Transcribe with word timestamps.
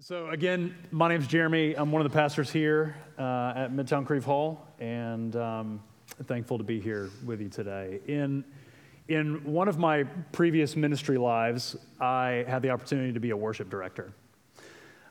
So, 0.00 0.28
again, 0.28 0.76
my 0.92 1.08
name's 1.08 1.26
Jeremy. 1.26 1.74
I'm 1.74 1.90
one 1.90 2.00
of 2.00 2.10
the 2.10 2.16
pastors 2.16 2.52
here 2.52 2.94
uh, 3.18 3.52
at 3.56 3.72
Midtown 3.72 4.06
Crieve 4.06 4.24
Hall, 4.24 4.64
and 4.78 5.34
um, 5.34 5.82
thankful 6.22 6.56
to 6.56 6.62
be 6.62 6.78
here 6.80 7.10
with 7.26 7.40
you 7.40 7.48
today. 7.48 7.98
In, 8.06 8.44
in 9.08 9.42
one 9.42 9.66
of 9.66 9.76
my 9.76 10.04
previous 10.30 10.76
ministry 10.76 11.18
lives, 11.18 11.74
I 12.00 12.44
had 12.46 12.62
the 12.62 12.70
opportunity 12.70 13.12
to 13.12 13.18
be 13.18 13.30
a 13.30 13.36
worship 13.36 13.70
director. 13.70 14.12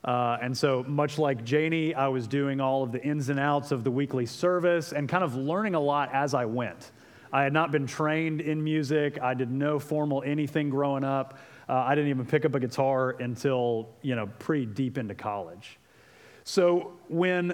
Uh, 0.06 0.38
and 0.42 0.58
so, 0.58 0.86
much 0.88 1.18
like 1.18 1.44
Janie, 1.44 1.94
I 1.94 2.08
was 2.08 2.26
doing 2.26 2.62
all 2.62 2.82
of 2.82 2.94
the 2.94 3.04
ins 3.04 3.28
and 3.28 3.42
outs 3.42 3.74
of 3.74 3.84
the 3.84 3.92
weekly 3.92 4.26
service 4.26 4.94
and 4.94 5.10
kind 5.10 5.24
of 5.26 5.36
learning 5.36 5.76
a 5.76 5.82
lot 5.82 6.14
as 6.14 6.34
I 6.34 6.46
went. 6.46 6.92
I 7.34 7.44
had 7.44 7.52
not 7.52 7.74
been 7.74 7.88
trained 7.88 8.40
in 8.40 8.64
music, 8.64 9.20
I 9.22 9.34
did 9.34 9.52
no 9.52 9.80
formal 9.80 10.24
anything 10.26 10.70
growing 10.70 11.04
up. 11.04 11.38
Uh, 11.70 11.74
I 11.74 11.96
didn't 11.96 12.10
even 12.10 12.26
pick 12.26 12.46
up 12.46 12.56
a 12.56 12.60
guitar 12.60 13.12
until, 13.20 13.90
you 14.02 14.16
know, 14.16 14.28
pretty 14.40 14.66
deep 14.66 14.98
into 14.98 15.16
college. 15.16 15.80
So 16.44 16.94
when 17.10 17.54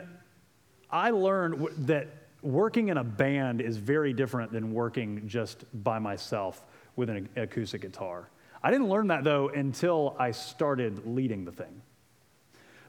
I 0.89 1.09
learned 1.09 1.55
w- 1.55 1.75
that 1.85 2.07
working 2.43 2.89
in 2.89 2.97
a 2.97 3.03
band 3.03 3.61
is 3.61 3.77
very 3.77 4.13
different 4.13 4.51
than 4.51 4.73
working 4.73 5.27
just 5.27 5.65
by 5.83 5.97
myself 5.97 6.63
with 6.95 7.09
an 7.09 7.27
acoustic 7.35 7.81
guitar. 7.81 8.29
I 8.61 8.69
didn't 8.69 8.89
learn 8.89 9.07
that 9.07 9.23
though 9.23 9.49
until 9.49 10.15
I 10.19 10.31
started 10.31 11.07
leading 11.07 11.45
the 11.45 11.51
thing. 11.51 11.81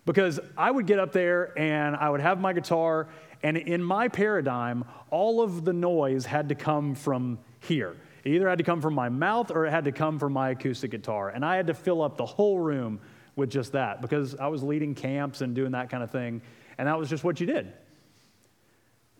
Because 0.04 0.38
I 0.56 0.70
would 0.70 0.86
get 0.86 0.98
up 0.98 1.12
there 1.12 1.58
and 1.58 1.96
I 1.96 2.10
would 2.10 2.20
have 2.20 2.38
my 2.38 2.52
guitar, 2.52 3.08
and 3.42 3.56
in 3.56 3.82
my 3.82 4.08
paradigm, 4.08 4.84
all 5.10 5.40
of 5.40 5.64
the 5.64 5.72
noise 5.72 6.26
had 6.26 6.50
to 6.50 6.54
come 6.54 6.94
from 6.94 7.38
here. 7.60 7.96
It 8.24 8.32
either 8.32 8.48
had 8.48 8.58
to 8.58 8.64
come 8.64 8.80
from 8.80 8.94
my 8.94 9.08
mouth 9.08 9.50
or 9.50 9.66
it 9.66 9.70
had 9.70 9.84
to 9.84 9.92
come 9.92 10.18
from 10.18 10.32
my 10.32 10.50
acoustic 10.50 10.90
guitar. 10.90 11.28
And 11.28 11.44
I 11.44 11.56
had 11.56 11.66
to 11.66 11.74
fill 11.74 12.02
up 12.02 12.16
the 12.16 12.26
whole 12.26 12.58
room 12.58 13.00
with 13.36 13.50
just 13.50 13.72
that 13.72 14.00
because 14.00 14.34
I 14.36 14.46
was 14.48 14.62
leading 14.62 14.94
camps 14.94 15.40
and 15.42 15.54
doing 15.54 15.72
that 15.72 15.90
kind 15.90 16.02
of 16.02 16.10
thing. 16.10 16.40
And 16.78 16.88
that 16.88 16.98
was 16.98 17.08
just 17.10 17.22
what 17.22 17.40
you 17.40 17.46
did. 17.46 17.72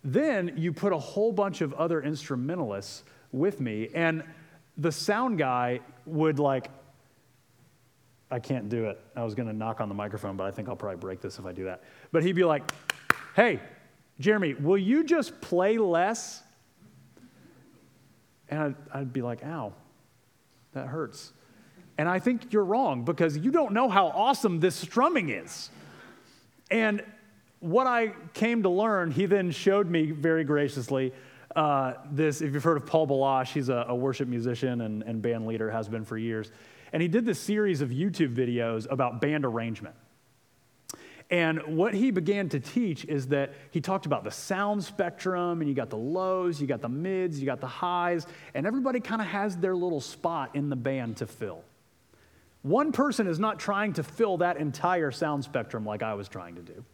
Then 0.03 0.55
you 0.57 0.73
put 0.73 0.93
a 0.93 0.99
whole 0.99 1.33
bunch 1.33 1.61
of 1.63 1.73
other 1.75 2.03
instrumentalists 2.03 3.05
with 3.33 3.59
me, 3.59 3.89
and 3.95 4.23
the 4.77 4.93
sound 4.93 5.39
guy 5.39 5.81
would 6.05 6.39
like, 6.39 6.71
I 8.31 8.39
can't 8.39 8.69
do 8.69 8.85
it. 8.87 9.01
I 9.17 9.25
was 9.25 9.35
going 9.35 9.49
to 9.49 9.55
knock 9.55 9.81
on 9.81 9.89
the 9.89 9.95
microphone, 9.95 10.37
but 10.37 10.45
I 10.45 10.51
think 10.51 10.69
I'll 10.69 10.77
probably 10.77 10.99
break 10.99 11.21
this 11.21 11.39
if 11.39 11.47
I 11.47 11.53
do 11.53 11.65
that. 11.65 11.83
But 12.13 12.23
he'd 12.23 12.35
be 12.35 12.45
like, 12.45 12.71
hey, 13.35 13.61
Jeremy, 14.21 14.55
will 14.55 14.79
you 14.79 15.05
just 15.05 15.41
play 15.41 15.79
less? 15.79 16.43
And 18.55 18.63
I'd, 18.63 19.01
I'd 19.01 19.13
be 19.13 19.21
like, 19.21 19.45
ow, 19.45 19.73
that 20.75 20.87
hurts. 20.87 21.33
And 21.99 22.09
I 22.09 22.21
think 22.21 22.53
you're 22.53 22.65
wrong 22.65 23.05
because 23.05 23.37
you 23.37 23.51
don't 23.51 23.73
know 23.73 23.89
how 23.89 24.07
awesome 24.07 24.61
this 24.61 24.77
strumming 24.77 25.29
is. 25.31 25.71
And 26.71 27.03
what 27.59 27.89
I 27.89 28.13
came 28.33 28.63
to 28.63 28.69
learn, 28.69 29.11
he 29.11 29.27
then 29.27 29.51
showed 29.51 29.91
me 29.91 30.13
very 30.13 30.45
graciously 30.45 31.13
uh, 31.57 31.95
this. 32.13 32.43
If 32.43 32.55
you've 32.55 32.63
heard 32.63 32.77
of 32.77 32.87
Paul 32.87 33.09
Baloche, 33.09 33.53
he's 33.53 33.71
a, 33.71 33.87
a 33.89 33.95
worship 33.95 34.29
musician 34.29 34.83
and, 34.83 35.03
and 35.03 35.21
band 35.21 35.47
leader, 35.47 35.69
has 35.71 35.89
been 35.89 36.05
for 36.05 36.17
years. 36.17 36.53
And 36.93 37.03
he 37.03 37.09
did 37.09 37.27
this 37.27 37.41
series 37.41 37.81
of 37.81 37.91
YouTube 37.91 38.37
videos 38.37 38.87
about 38.89 39.21
band 39.21 39.45
arrangement. 39.45 39.97
And 41.31 41.77
what 41.77 41.95
he 41.95 42.11
began 42.11 42.49
to 42.51 42.61
teach 42.61 43.05
is 43.07 43.29
that 43.29 43.55
he 43.71 43.81
talked 43.81 44.07
about 44.07 44.25
the 44.25 44.31
sound 44.31 44.85
spectrum, 44.85 45.61
and 45.61 45.69
you 45.69 45.75
got 45.75 45.91
the 45.91 45.97
lows, 45.97 46.61
you 46.61 46.67
got 46.67 46.83
the 46.83 46.89
mids, 46.89 47.41
you 47.41 47.47
got 47.47 47.61
the 47.61 47.67
highs, 47.67 48.27
and 48.53 48.67
everybody 48.67 49.01
kind 49.01 49.21
of 49.21 49.27
has 49.29 49.57
their 49.57 49.75
little 49.75 50.01
spot 50.01 50.55
in 50.55 50.69
the 50.69 50.77
band 50.77 51.17
to 51.19 51.27
fill. 51.27 51.63
One 52.63 52.93
person 52.93 53.27
is 53.27 53.39
not 53.39 53.59
trying 53.59 53.95
to 53.95 54.03
fill 54.03 54.39
that 54.39 54.57
entire 54.59 55.11
sound 55.11 55.45
spectrum 55.45 55.85
like 55.85 56.03
I 56.03 56.15
was 56.15 56.29
trying 56.29 56.55
to 56.57 56.63
do. 56.63 56.85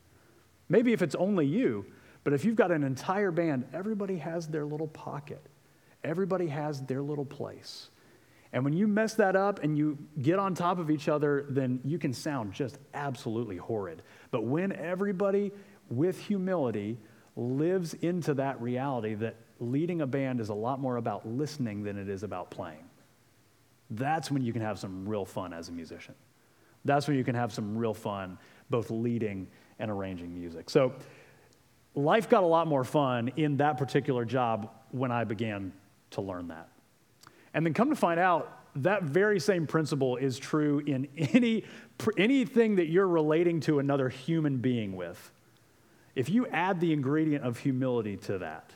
Maybe 0.69 0.92
if 0.92 1.03
it's 1.03 1.15
only 1.17 1.47
you, 1.47 1.87
but 2.25 2.33
if 2.33 2.44
you've 2.44 2.56
got 2.56 2.70
an 2.70 2.84
entire 2.84 3.31
band, 3.31 3.67
everybody 3.72 4.19
has 4.19 4.47
their 4.47 4.65
little 4.65 4.89
pocket, 4.89 5.44
everybody 6.05 6.47
has 6.47 6.82
their 6.82 7.03
little 7.03 7.25
place. 7.25 7.91
And 8.53 8.65
when 8.65 8.72
you 8.72 8.88
mess 8.88 9.15
that 9.15 9.37
up 9.37 9.62
and 9.62 9.78
you 9.78 9.97
get 10.21 10.38
on 10.38 10.55
top 10.55 10.78
of 10.78 10.91
each 10.91 11.09
other, 11.09 11.47
then 11.49 11.81
you 11.84 11.99
can 11.99 12.12
sound 12.12 12.53
just 12.53 12.78
absolutely 12.94 13.56
horrid. 13.56 14.03
But 14.31 14.44
when 14.44 14.72
everybody 14.72 15.53
with 15.88 16.19
humility 16.19 16.99
lives 17.37 17.94
into 17.94 18.34
that 18.34 18.61
reality 18.61 19.15
that 19.15 19.37
leading 19.61 20.00
a 20.00 20.06
band 20.06 20.41
is 20.41 20.49
a 20.49 20.55
lot 20.55 20.81
more 20.81 20.97
about 20.97 21.28
listening 21.28 21.84
than 21.84 21.97
it 21.97 22.09
is 22.09 22.25
about 22.25 22.50
playing, 22.50 22.84
that's 23.91 24.31
when 24.31 24.43
you 24.43 24.53
can 24.53 24.62
have 24.62 24.78
some 24.78 25.09
real 25.09 25.25
fun 25.25 25.53
as 25.53 25.69
a 25.69 25.72
musician. 25.72 26.15
That's 26.84 27.06
when 27.06 27.17
you 27.17 27.25
can 27.25 27.34
have 27.34 27.53
some 27.53 27.77
real 27.77 27.94
fun 27.94 28.38
both 28.69 28.91
leading 28.91 29.49
and 29.78 29.91
arranging 29.91 30.34
music. 30.34 30.71
So 30.71 30.93
life 31.94 32.28
got 32.28 32.43
a 32.43 32.47
lot 32.47 32.67
more 32.67 32.84
fun 32.84 33.32
in 33.37 33.59
that 33.59 33.78
particular 33.78 34.25
job 34.25 34.71
when 34.91 35.12
I 35.12 35.25
began 35.25 35.72
to 36.12 36.21
learn 36.21 36.49
that. 36.49 36.69
And 37.55 37.66
then 37.66 37.75
come 37.75 37.91
to 37.91 37.97
find 37.97 38.21
out, 38.21 38.61
that 38.77 39.03
very 39.03 39.41
same 39.41 39.66
principle 39.66 40.16
is 40.16 40.38
true 40.38 40.78
in 40.87 41.09
any, 41.16 41.65
anything 42.16 42.77
that 42.77 42.87
you're 42.87 43.09
relating 43.09 43.61
to 43.61 43.81
another 43.81 44.09
human 44.09 44.59
being 44.59 44.94
with. 44.94 45.33
If 46.15 46.28
you 46.28 46.47
add 46.49 46.81
the 46.81 46.93
ingredient 46.93 47.44
of 47.44 47.59
humility 47.59 48.16
to 48.19 48.38
that, 48.38 48.72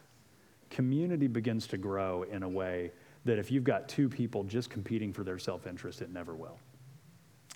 community 0.70 1.26
begins 1.26 1.66
to 1.68 1.76
grow 1.76 2.24
in 2.24 2.42
a 2.42 2.48
way 2.48 2.90
that 3.24 3.38
if 3.38 3.50
you've 3.50 3.64
got 3.64 3.88
two 3.88 4.08
people 4.08 4.44
just 4.44 4.70
competing 4.70 5.12
for 5.12 5.24
their 5.24 5.38
self 5.38 5.66
interest, 5.66 6.02
it 6.02 6.12
never 6.12 6.34
will. 6.34 6.58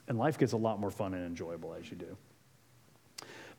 And 0.06 0.18
life 0.18 0.38
gets 0.38 0.52
a 0.52 0.56
lot 0.56 0.80
more 0.80 0.90
fun 0.90 1.14
and 1.14 1.26
enjoyable 1.26 1.74
as 1.74 1.90
you 1.90 1.96
do. 1.96 2.16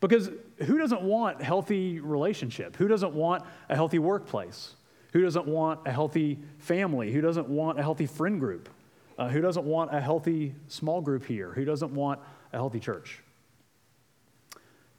Because 0.00 0.30
who 0.64 0.78
doesn't 0.78 1.02
want 1.02 1.42
healthy 1.42 2.00
relationship? 2.00 2.74
Who 2.76 2.88
doesn't 2.88 3.12
want 3.12 3.44
a 3.68 3.76
healthy 3.76 3.98
workplace? 3.98 4.74
Who 5.12 5.22
doesn't 5.22 5.46
want 5.46 5.80
a 5.86 5.92
healthy 5.92 6.38
family? 6.58 7.12
Who 7.12 7.20
doesn't 7.20 7.48
want 7.48 7.78
a 7.78 7.82
healthy 7.82 8.06
friend 8.06 8.38
group? 8.38 8.68
Uh, 9.18 9.28
who 9.28 9.40
doesn't 9.40 9.64
want 9.64 9.94
a 9.94 10.00
healthy 10.00 10.54
small 10.68 11.00
group 11.00 11.24
here? 11.24 11.52
Who 11.52 11.64
doesn't 11.64 11.92
want 11.92 12.20
a 12.52 12.56
healthy 12.56 12.80
church? 12.80 13.22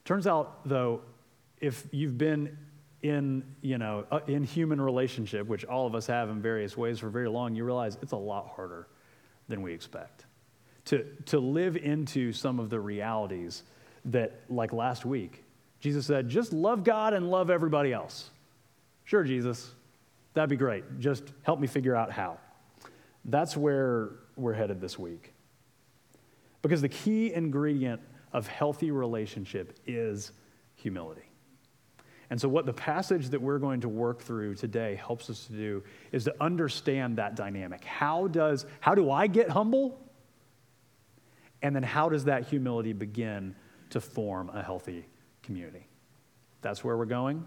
Turns 0.06 0.28
out, 0.28 0.68
though, 0.68 1.02
if 1.60 1.86
you've 1.92 2.18
been 2.18 2.58
in, 3.02 3.44
you 3.62 3.78
know, 3.78 4.06
uh, 4.12 4.20
in 4.28 4.44
human 4.44 4.80
relationship, 4.80 5.48
which 5.48 5.66
all 5.66 5.88
of 5.88 5.96
us 5.96 6.08
have 6.08 6.30
in 6.30 6.42
various 6.42 6.78
ways 6.78 7.00
for 7.00 7.10
very 7.10 7.30
long, 7.30 7.56
you 7.56 7.64
realize 7.64 7.98
it's 8.02 8.12
a 8.12 8.18
lot 8.18 8.52
harder 8.56 8.88
than 9.48 9.62
we 9.62 9.74
expect. 9.74 10.26
To, 10.86 11.06
to 11.28 11.40
live 11.40 11.78
into 11.78 12.34
some 12.34 12.60
of 12.60 12.70
the 12.70 12.80
realities 12.80 13.64
that, 14.06 14.42
like 14.50 14.74
last 14.74 15.06
week, 15.06 15.44
Jesus 15.80 16.06
said, 16.06 16.30
just 16.30 16.54
love 16.54 16.84
God 16.84 17.14
and 17.14 17.30
love 17.30 17.50
everybody 17.50 17.94
else. 17.94 18.30
Sure, 19.04 19.24
Jesus, 19.24 19.72
That'd 20.34 20.50
be 20.50 20.56
great. 20.56 21.00
Just 21.00 21.24
help 21.44 21.60
me 21.60 21.68
figure 21.68 21.96
out 21.96 22.12
how. 22.12 22.38
That's 23.26 23.56
where 23.56 24.12
we're 24.36 24.54
headed 24.54 24.82
this 24.82 24.98
week. 24.98 25.34
Because 26.62 26.82
the 26.82 26.90
key 26.90 27.34
ingredient 27.34 28.02
of 28.34 28.48
healthy 28.48 28.92
relationship 28.92 29.80
is 29.86 30.32
humility. 30.76 31.24
And 32.30 32.40
so, 32.40 32.48
what 32.48 32.66
the 32.66 32.74
passage 32.74 33.30
that 33.30 33.42
we're 33.42 33.60
going 33.60 33.82
to 33.82 33.90
work 33.90 34.22
through 34.22 34.56
today 34.56 34.96
helps 34.96 35.30
us 35.30 35.48
to 35.48 35.54
do 35.54 35.84
is 36.14 36.24
to 36.24 36.36
understand 36.40 37.18
that 37.18 37.36
dynamic. 37.36 37.84
How, 37.84 38.28
does, 38.28 38.66
how 38.80 38.96
do 38.96 39.12
I 39.12 39.28
get 39.28 39.50
humble? 39.50 40.00
And 41.62 41.76
then, 41.76 41.84
how 41.84 42.08
does 42.08 42.24
that 42.26 42.48
humility 42.48 42.94
begin 42.94 43.54
to 43.90 44.00
form 44.00 44.50
a 44.54 44.64
healthy 44.64 45.06
community? 45.44 45.86
That's 46.62 46.86
where 46.86 46.96
we're 46.96 47.06
going. 47.06 47.46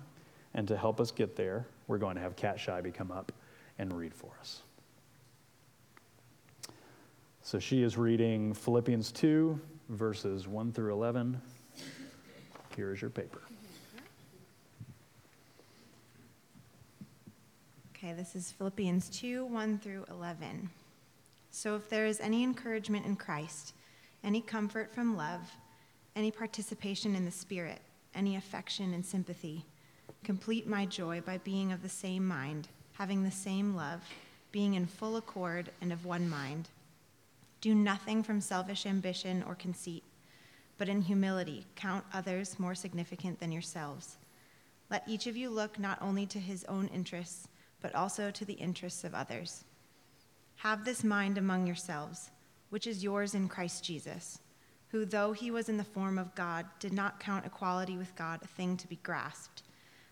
And 0.55 0.69
to 0.69 0.77
help 0.77 1.01
us 1.01 1.11
get 1.11 1.37
there, 1.37 1.67
we're 1.89 1.99
going 1.99 2.15
to 2.15 2.21
have 2.21 2.37
Kat 2.37 2.59
Scheibe 2.59 2.95
come 2.95 3.11
up 3.11 3.33
and 3.79 3.93
read 3.93 4.15
for 4.15 4.31
us. 4.41 4.63
So 7.43 7.59
she 7.59 7.83
is 7.83 7.99
reading 7.99 8.55
Philippians 8.55 9.13
2, 9.13 9.61
verses 9.91 10.49
1 10.49 10.73
through 10.73 10.93
11. 10.93 11.41
Here 12.75 12.93
is 12.93 13.01
your 13.01 13.11
paper. 13.11 13.43
Okay, 17.95 18.13
this 18.13 18.35
is 18.35 18.53
Philippians 18.53 19.09
2 19.11 19.47
1 19.47 19.79
through 19.79 20.05
11. 20.11 20.71
So 21.51 21.77
if 21.77 21.89
there 21.89 22.07
is 22.07 22.21
any 22.21 22.43
encouragement 22.43 23.07
in 23.07 23.17
Christ, 23.17 23.75
any 24.23 24.41
comfort 24.41 24.95
from 24.95 25.17
love, 25.17 25.41
any 26.17 26.31
participation 26.31 27.15
in 27.15 27.25
the 27.25 27.31
Spirit, 27.31 27.81
any 28.15 28.37
affection 28.37 28.93
and 28.95 29.05
sympathy, 29.05 29.65
Complete 30.23 30.67
my 30.67 30.87
joy 30.87 31.21
by 31.21 31.39
being 31.39 31.73
of 31.73 31.83
the 31.83 31.89
same 31.89 32.27
mind, 32.27 32.69
having 32.95 33.23
the 33.23 33.31
same 33.31 33.75
love, 33.75 34.03
being 34.53 34.75
in 34.75 34.87
full 34.87 35.17
accord 35.17 35.71
and 35.81 35.93
of 35.93 36.05
one 36.05 36.29
mind. 36.29 36.69
Do 37.61 37.75
nothing 37.75 38.23
from 38.23 38.41
selfish 38.41 38.87
ambition 38.87 39.45
or 39.47 39.55
conceit, 39.55 40.05
but 40.79 40.89
in 40.89 41.03
humility 41.03 41.67
count 41.77 42.05
others 42.13 42.59
more 42.59 42.75
significant 42.75 43.41
than 43.41 43.53
yourselves. 43.53 44.17
Let 44.91 45.09
each 45.09 45.27
of 45.27 45.37
you 45.37 45.51
look 45.51 45.79
not 45.79 46.01
only 46.01 46.27
to 46.27 46.39
his 46.39 46.65
own 46.65 46.89
interests, 46.89 47.49
but 47.81 47.95
also 47.95 48.31
to 48.31 48.45
the 48.45 48.55
interests 48.55 49.05
of 49.05 49.15
others. 49.15 49.65
Have 50.57 50.85
this 50.85 51.05
mind 51.05 51.39
among 51.39 51.67
yourselves, 51.67 52.31
which 52.71 52.87
is 52.87 53.05
yours 53.05 53.35
in 53.35 53.49
Christ 53.49 53.85
Jesus 53.85 54.39
who, 54.95 55.05
though 55.05 55.33
he 55.33 55.51
was 55.51 55.69
in 55.69 55.77
the 55.77 55.83
form 55.83 56.19
of 56.19 56.33
God, 56.37 56.67
did 56.79 56.93
not 56.93 57.19
count 57.19 57.45
equality 57.45 57.97
with 57.97 58.15
God 58.15 58.39
a 58.45 58.47
thing 58.47 58.77
to 58.77 58.87
be 58.87 58.95
grasped, 59.03 59.65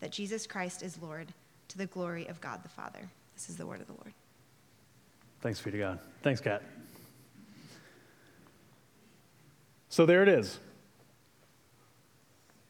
that 0.00 0.10
Jesus 0.10 0.46
Christ 0.46 0.82
is 0.82 1.00
Lord 1.00 1.32
to 1.68 1.78
the 1.78 1.86
glory 1.86 2.26
of 2.26 2.40
God 2.40 2.62
the 2.62 2.68
Father. 2.68 3.08
This 3.34 3.48
is 3.48 3.56
the 3.56 3.66
word 3.66 3.80
of 3.80 3.86
the 3.86 3.92
Lord. 3.92 4.12
Thanks 5.40 5.60
be 5.60 5.70
to 5.70 5.78
God. 5.78 5.98
Thanks, 6.22 6.40
Kat. 6.40 6.62
So 9.88 10.06
there 10.06 10.22
it 10.22 10.28
is. 10.28 10.58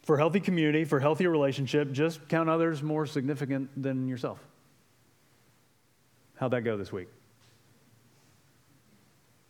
For 0.02 0.16
healthy 0.16 0.40
community, 0.40 0.84
for 0.84 0.98
healthy 1.00 1.26
relationship, 1.26 1.92
just 1.92 2.26
count 2.28 2.48
others 2.48 2.82
more 2.82 3.06
significant 3.06 3.70
than 3.80 4.08
yourself. 4.08 4.38
How'd 6.36 6.52
that 6.52 6.62
go 6.62 6.76
this 6.76 6.90
week? 6.90 7.08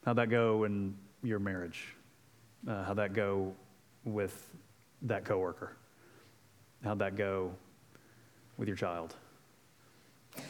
How'd 0.04 0.16
that 0.16 0.28
go 0.28 0.64
in 0.64 0.96
your 1.22 1.38
marriage? 1.38 1.94
Uh, 2.66 2.84
how'd 2.84 2.96
that 2.96 3.12
go 3.12 3.54
with 4.04 4.50
that 5.02 5.24
coworker? 5.24 5.76
How'd 6.82 6.98
that 6.98 7.16
go 7.16 7.52
with 8.60 8.68
your 8.68 8.76
child? 8.76 9.16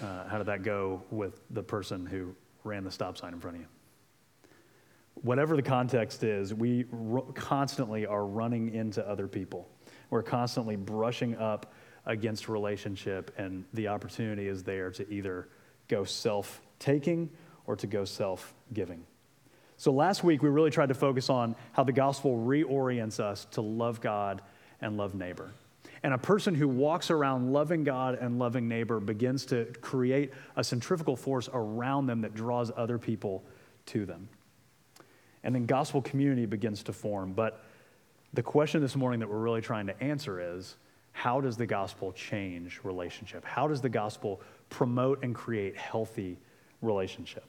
Uh, 0.02 0.28
how 0.28 0.36
did 0.36 0.48
that 0.48 0.64
go 0.64 1.00
with 1.10 1.40
the 1.50 1.62
person 1.62 2.04
who 2.04 2.34
ran 2.64 2.82
the 2.82 2.90
stop 2.90 3.16
sign 3.16 3.32
in 3.32 3.40
front 3.40 3.56
of 3.56 3.62
you? 3.62 3.68
Whatever 5.22 5.54
the 5.54 5.62
context 5.62 6.24
is, 6.24 6.52
we 6.52 6.86
r- 6.92 7.22
constantly 7.34 8.06
are 8.06 8.26
running 8.26 8.74
into 8.74 9.08
other 9.08 9.28
people. 9.28 9.68
We're 10.10 10.24
constantly 10.24 10.74
brushing 10.74 11.36
up 11.36 11.72
against 12.04 12.48
relationship, 12.48 13.32
and 13.38 13.64
the 13.74 13.88
opportunity 13.88 14.48
is 14.48 14.64
there 14.64 14.90
to 14.90 15.08
either 15.10 15.48
go 15.86 16.02
self 16.02 16.60
taking 16.80 17.30
or 17.66 17.76
to 17.76 17.86
go 17.86 18.04
self 18.04 18.54
giving. 18.72 19.04
So 19.76 19.92
last 19.92 20.24
week, 20.24 20.42
we 20.42 20.48
really 20.48 20.70
tried 20.70 20.88
to 20.88 20.94
focus 20.94 21.30
on 21.30 21.54
how 21.72 21.84
the 21.84 21.92
gospel 21.92 22.36
reorients 22.36 23.20
us 23.20 23.46
to 23.52 23.60
love 23.60 24.00
God 24.00 24.42
and 24.80 24.96
love 24.96 25.14
neighbor. 25.14 25.52
And 26.02 26.14
a 26.14 26.18
person 26.18 26.54
who 26.54 26.66
walks 26.66 27.10
around 27.10 27.52
loving 27.52 27.84
God 27.84 28.18
and 28.18 28.38
loving 28.38 28.68
neighbor 28.68 29.00
begins 29.00 29.44
to 29.46 29.66
create 29.82 30.32
a 30.56 30.64
centrifugal 30.64 31.16
force 31.16 31.48
around 31.52 32.06
them 32.06 32.22
that 32.22 32.34
draws 32.34 32.72
other 32.74 32.98
people 32.98 33.44
to 33.86 34.06
them. 34.06 34.28
And 35.42 35.54
then 35.54 35.66
gospel 35.66 36.00
community 36.00 36.46
begins 36.46 36.82
to 36.84 36.92
form. 36.92 37.32
But 37.32 37.62
the 38.32 38.42
question 38.42 38.80
this 38.80 38.96
morning 38.96 39.20
that 39.20 39.28
we're 39.28 39.38
really 39.38 39.60
trying 39.60 39.86
to 39.88 40.02
answer 40.02 40.56
is 40.56 40.76
how 41.12 41.40
does 41.40 41.56
the 41.56 41.66
gospel 41.66 42.12
change 42.12 42.80
relationship? 42.82 43.44
How 43.44 43.66
does 43.68 43.80
the 43.80 43.88
gospel 43.88 44.40
promote 44.70 45.22
and 45.22 45.34
create 45.34 45.76
healthy 45.76 46.38
relationship? 46.80 47.44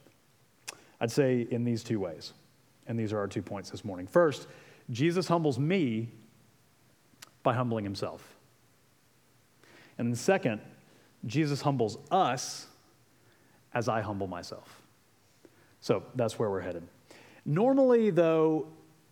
I'd 1.00 1.10
say 1.10 1.46
in 1.50 1.64
these 1.64 1.82
two 1.82 2.00
ways. 2.00 2.32
And 2.86 2.98
these 2.98 3.12
are 3.12 3.18
our 3.18 3.28
two 3.28 3.42
points 3.42 3.70
this 3.70 3.84
morning. 3.84 4.06
First, 4.06 4.48
Jesus 4.90 5.28
humbles 5.28 5.58
me 5.58 6.10
by 7.42 7.54
humbling 7.54 7.84
himself. 7.84 8.36
And 10.02 10.10
then, 10.10 10.16
second, 10.16 10.60
Jesus 11.26 11.60
humbles 11.60 11.96
us 12.10 12.66
as 13.72 13.88
I 13.88 14.00
humble 14.00 14.26
myself. 14.26 14.82
So 15.78 16.02
that's 16.16 16.40
where 16.40 16.50
we're 16.50 16.60
headed. 16.60 16.82
Normally, 17.46 18.10
though, 18.10 18.66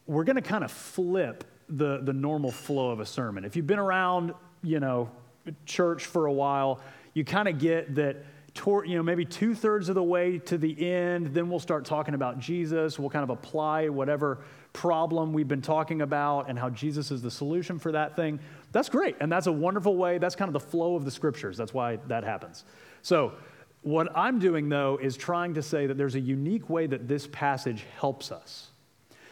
we're 0.09 0.25
going 0.25 0.35
to 0.35 0.43
kind 0.43 0.65
of 0.65 0.73
flip 0.73 1.45
the, 1.69 2.01
the 2.03 2.13
normal 2.13 2.51
flow 2.51 2.91
of 2.91 2.99
a 2.99 3.07
sermon. 3.07 3.45
If 3.45 3.55
you've 3.55 3.69
been 3.69 3.79
around, 3.79 4.35
you 4.65 4.81
know, 4.81 5.09
church 5.65 6.07
for 6.07 6.27
a 6.27 6.33
while, 6.33 6.81
you 7.15 7.25
kind 7.25 7.47
of 7.47 7.61
get 7.61 7.95
that 7.95 8.25
toward, 8.55 8.89
you 8.89 8.97
know, 8.97 9.03
maybe 9.05 9.25
two 9.25 9.55
thirds 9.55 9.89
of 9.89 9.95
the 9.95 10.03
way 10.03 10.39
to 10.39 10.59
the 10.59 10.91
end, 10.91 11.29
then 11.29 11.49
we'll 11.49 11.61
start 11.61 11.85
talking 11.85 12.15
about 12.15 12.41
Jesus. 12.41 12.99
We'll 12.99 13.11
kind 13.11 13.23
of 13.23 13.31
apply 13.31 13.91
whatever 13.91 14.39
problem 14.73 15.33
we've 15.33 15.47
been 15.47 15.63
talking 15.63 16.03
about 16.03 16.49
and 16.49 16.59
how 16.59 16.71
Jesus 16.71 17.11
is 17.11 17.23
the 17.23 17.31
solution 17.31 17.79
for 17.79 17.93
that 17.93 18.17
thing. 18.17 18.41
That's 18.73 18.89
great. 18.89 19.17
And 19.21 19.31
that's 19.31 19.47
a 19.47 19.53
wonderful 19.53 19.97
way. 19.97 20.19
That's 20.19 20.37
kind 20.37 20.49
of 20.49 20.53
the 20.53 20.61
flow 20.61 20.95
of 20.95 21.05
the 21.05 21.11
scriptures. 21.11 21.57
That's 21.57 21.75
why 21.75 21.97
that 22.09 22.25
happens. 22.25 22.65
So, 23.03 23.33
what 23.83 24.15
I'm 24.15 24.39
doing, 24.39 24.69
though, 24.69 24.99
is 25.01 25.17
trying 25.17 25.55
to 25.55 25.63
say 25.63 25.87
that 25.87 25.97
there's 25.97 26.15
a 26.15 26.21
unique 26.21 26.69
way 26.69 26.87
that 26.87 27.09
this 27.09 27.27
passage 27.29 27.87
helps 27.99 28.31
us. 28.31 28.69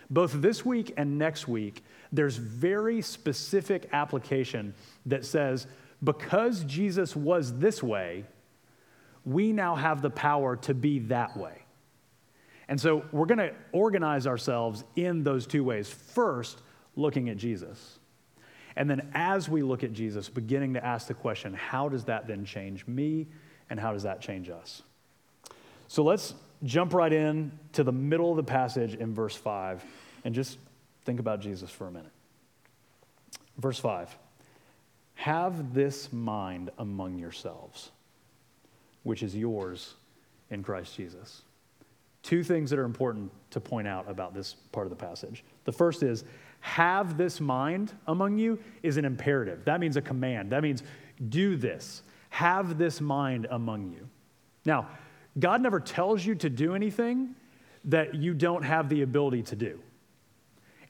Both 0.09 0.33
this 0.41 0.65
week 0.65 0.95
and 0.97 1.19
next 1.19 1.47
week, 1.47 1.85
there's 2.13 2.37
very 2.37 3.03
specific 3.03 3.91
application 3.93 4.75
that 5.05 5.27
says, 5.27 5.67
because 6.03 6.65
Jesus 6.65 7.15
was 7.15 7.59
this 7.59 7.83
way, 7.83 8.25
we 9.27 9.53
now 9.53 9.75
have 9.75 10.01
the 10.01 10.09
power 10.09 10.57
to 10.57 10.73
be 10.73 11.01
that 11.01 11.37
way. 11.37 11.63
And 12.69 12.81
so 12.81 13.05
we're 13.13 13.27
going 13.27 13.39
to 13.39 13.55
organize 13.73 14.27
ourselves 14.27 14.85
in 14.97 15.25
those 15.25 15.47
two 15.47 15.65
ways. 15.65 15.91
First, 15.91 16.63
looking 16.97 17.29
at 17.29 17.37
Jesus. 17.37 17.98
And 18.79 18.89
then 18.89 19.11
as 19.13 19.49
we 19.49 19.63
look 19.63 19.83
at 19.83 19.93
Jesus, 19.93 20.29
beginning 20.29 20.75
to 20.75 20.87
ask 20.87 21.09
the 21.09 21.15
question, 21.15 21.53
how 21.53 21.89
does 21.89 22.05
that 22.05 22.29
then 22.29 22.45
change 22.45 22.87
me 22.87 23.27
and 23.69 23.79
how 23.79 23.93
does 23.93 24.05
that 24.05 24.21
change 24.21 24.49
us? 24.49 24.83
So 25.89 26.05
let's 26.05 26.33
jump 26.63 26.95
right 26.95 27.13
in 27.13 27.51
to 27.73 27.83
the 27.83 27.91
middle 27.91 28.31
of 28.31 28.37
the 28.37 28.45
passage 28.45 28.95
in 28.95 29.13
verse 29.13 29.35
5 29.35 29.85
and 30.25 30.33
just 30.33 30.59
think 31.05 31.19
about 31.19 31.41
Jesus 31.41 31.73
for 31.73 31.89
a 31.89 31.91
minute. 31.91 32.13
Verse 33.57 33.81
5 33.81 34.17
Have 35.17 35.75
this 35.75 36.13
mind 36.13 36.71
among 36.79 37.19
yourselves, 37.19 37.91
which 39.03 39.25
is 39.25 39.35
yours 39.35 39.95
in 40.51 40.63
Christ 40.63 40.95
Jesus. 40.95 41.43
Two 42.29 42.45
things 42.45 42.69
that 42.69 42.79
are 42.79 42.85
important 42.85 43.31
to 43.53 43.59
point 43.59 43.89
out 43.89 44.05
about 44.07 44.35
this 44.35 44.53
part 44.71 44.85
of 44.85 44.91
the 44.91 44.97
passage. 44.97 45.43
The 45.65 45.73
first 45.73 46.03
is, 46.03 46.25
have 46.61 47.17
this 47.17 47.41
mind 47.41 47.95
among 48.07 48.37
you 48.37 48.59
is 48.83 48.99
an 48.99 49.07
imperative. 49.07 49.65
That 49.65 49.81
means 49.81 49.97
a 49.97 50.03
command. 50.03 50.53
That 50.53 50.63
means 50.63 50.83
do 51.31 51.57
this. 51.57 52.03
Have 52.29 52.77
this 52.77 53.01
mind 53.01 53.47
among 53.51 53.93
you. 53.93 54.07
Now, 54.67 54.89
God 55.39 55.63
never 55.63 55.81
tells 55.81 56.27
you 56.27 56.35
to 56.35 56.51
do 56.51 56.75
anything 56.75 57.35
that 57.87 58.15
you 58.15 58.35
don't 58.35 58.63
have 58.63 58.91
the 58.91 59.01
ability 59.01 59.45
to 59.45 59.57
do. 59.57 59.81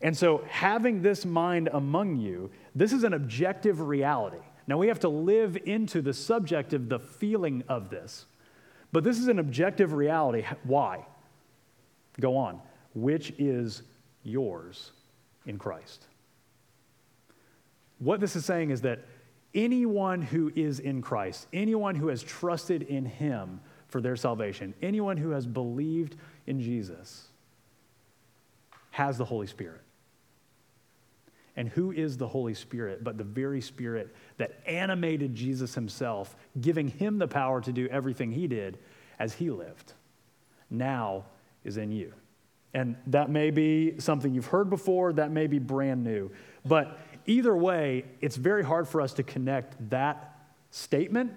And 0.02 0.16
so, 0.16 0.42
having 0.48 1.02
this 1.02 1.24
mind 1.24 1.68
among 1.72 2.16
you, 2.16 2.50
this 2.74 2.92
is 2.92 3.04
an 3.04 3.12
objective 3.12 3.80
reality. 3.80 4.42
Now, 4.66 4.76
we 4.76 4.88
have 4.88 4.98
to 5.00 5.08
live 5.08 5.56
into 5.56 6.02
the 6.02 6.12
subjective, 6.12 6.88
the 6.88 6.98
feeling 6.98 7.62
of 7.68 7.90
this. 7.90 8.26
But 8.90 9.04
this 9.04 9.20
is 9.20 9.28
an 9.28 9.38
objective 9.38 9.92
reality. 9.92 10.44
Why? 10.64 11.06
Go 12.20 12.36
on. 12.36 12.60
Which 12.94 13.32
is 13.38 13.82
yours 14.22 14.92
in 15.46 15.58
Christ. 15.58 16.06
What 17.98 18.20
this 18.20 18.36
is 18.36 18.44
saying 18.44 18.70
is 18.70 18.82
that 18.82 19.00
anyone 19.54 20.22
who 20.22 20.52
is 20.54 20.78
in 20.80 21.02
Christ, 21.02 21.46
anyone 21.52 21.94
who 21.94 22.08
has 22.08 22.22
trusted 22.22 22.82
in 22.82 23.04
Him 23.04 23.60
for 23.88 24.00
their 24.00 24.16
salvation, 24.16 24.74
anyone 24.82 25.16
who 25.16 25.30
has 25.30 25.46
believed 25.46 26.16
in 26.46 26.60
Jesus, 26.60 27.28
has 28.90 29.18
the 29.18 29.24
Holy 29.24 29.46
Spirit. 29.46 29.80
And 31.56 31.68
who 31.68 31.90
is 31.90 32.16
the 32.16 32.28
Holy 32.28 32.54
Spirit 32.54 33.02
but 33.02 33.18
the 33.18 33.24
very 33.24 33.60
Spirit 33.60 34.14
that 34.36 34.60
animated 34.66 35.34
Jesus 35.34 35.74
himself, 35.74 36.36
giving 36.60 36.86
him 36.86 37.18
the 37.18 37.26
power 37.26 37.60
to 37.60 37.72
do 37.72 37.88
everything 37.88 38.30
he 38.30 38.46
did 38.46 38.78
as 39.18 39.34
he 39.34 39.50
lived? 39.50 39.94
Now 40.70 41.24
is 41.68 41.76
in 41.76 41.92
you. 41.92 42.12
And 42.74 42.96
that 43.06 43.30
may 43.30 43.50
be 43.50 43.98
something 43.98 44.34
you've 44.34 44.46
heard 44.46 44.68
before, 44.68 45.12
that 45.14 45.30
may 45.30 45.46
be 45.46 45.58
brand 45.58 46.02
new. 46.02 46.30
But 46.64 46.98
either 47.26 47.54
way, 47.56 48.04
it's 48.20 48.36
very 48.36 48.64
hard 48.64 48.88
for 48.88 49.00
us 49.00 49.12
to 49.14 49.22
connect 49.22 49.90
that 49.90 50.36
statement 50.70 51.32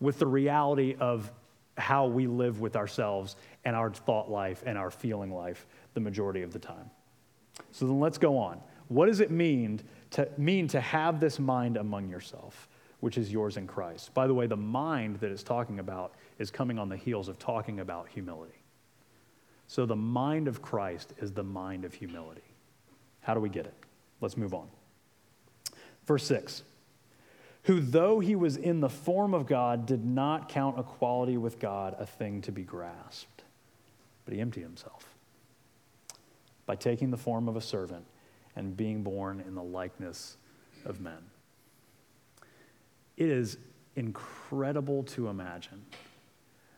with 0.00 0.18
the 0.18 0.26
reality 0.26 0.96
of 0.98 1.30
how 1.78 2.06
we 2.06 2.26
live 2.26 2.60
with 2.60 2.76
ourselves 2.76 3.36
and 3.64 3.76
our 3.76 3.90
thought 3.90 4.30
life 4.30 4.62
and 4.66 4.76
our 4.76 4.90
feeling 4.90 5.32
life 5.32 5.66
the 5.94 6.00
majority 6.00 6.42
of 6.42 6.52
the 6.52 6.58
time. 6.58 6.90
So 7.70 7.86
then 7.86 8.00
let's 8.00 8.18
go 8.18 8.38
on. 8.38 8.60
What 8.88 9.06
does 9.06 9.20
it 9.20 9.30
mean 9.30 9.80
to, 10.10 10.28
mean 10.36 10.68
to 10.68 10.80
have 10.80 11.20
this 11.20 11.38
mind 11.38 11.76
among 11.76 12.10
yourself, 12.10 12.68
which 13.00 13.16
is 13.16 13.32
yours 13.32 13.56
in 13.56 13.66
Christ? 13.66 14.12
By 14.12 14.26
the 14.26 14.34
way, 14.34 14.46
the 14.46 14.56
mind 14.56 15.20
that 15.20 15.30
it's 15.30 15.42
talking 15.42 15.78
about 15.78 16.14
is 16.38 16.50
coming 16.50 16.78
on 16.78 16.88
the 16.88 16.96
heels 16.96 17.28
of 17.28 17.38
talking 17.38 17.80
about 17.80 18.08
humility. 18.08 18.61
So 19.72 19.86
the 19.86 19.96
mind 19.96 20.48
of 20.48 20.60
Christ 20.60 21.14
is 21.16 21.32
the 21.32 21.42
mind 21.42 21.86
of 21.86 21.94
humility. 21.94 22.42
How 23.22 23.32
do 23.32 23.40
we 23.40 23.48
get 23.48 23.64
it? 23.64 23.72
Let's 24.20 24.36
move 24.36 24.52
on. 24.52 24.68
Verse 26.04 26.24
6 26.26 26.62
Who, 27.62 27.80
though 27.80 28.20
he 28.20 28.36
was 28.36 28.58
in 28.58 28.80
the 28.80 28.90
form 28.90 29.32
of 29.32 29.46
God, 29.46 29.86
did 29.86 30.04
not 30.04 30.50
count 30.50 30.78
equality 30.78 31.38
with 31.38 31.58
God 31.58 31.96
a 31.98 32.04
thing 32.04 32.42
to 32.42 32.52
be 32.52 32.64
grasped, 32.64 33.44
but 34.26 34.34
he 34.34 34.42
emptied 34.42 34.60
himself 34.60 35.08
by 36.66 36.76
taking 36.76 37.10
the 37.10 37.16
form 37.16 37.48
of 37.48 37.56
a 37.56 37.62
servant 37.62 38.04
and 38.54 38.76
being 38.76 39.02
born 39.02 39.40
in 39.40 39.54
the 39.54 39.62
likeness 39.62 40.36
of 40.84 41.00
men. 41.00 41.30
It 43.16 43.30
is 43.30 43.56
incredible 43.96 45.04
to 45.04 45.28
imagine 45.28 45.82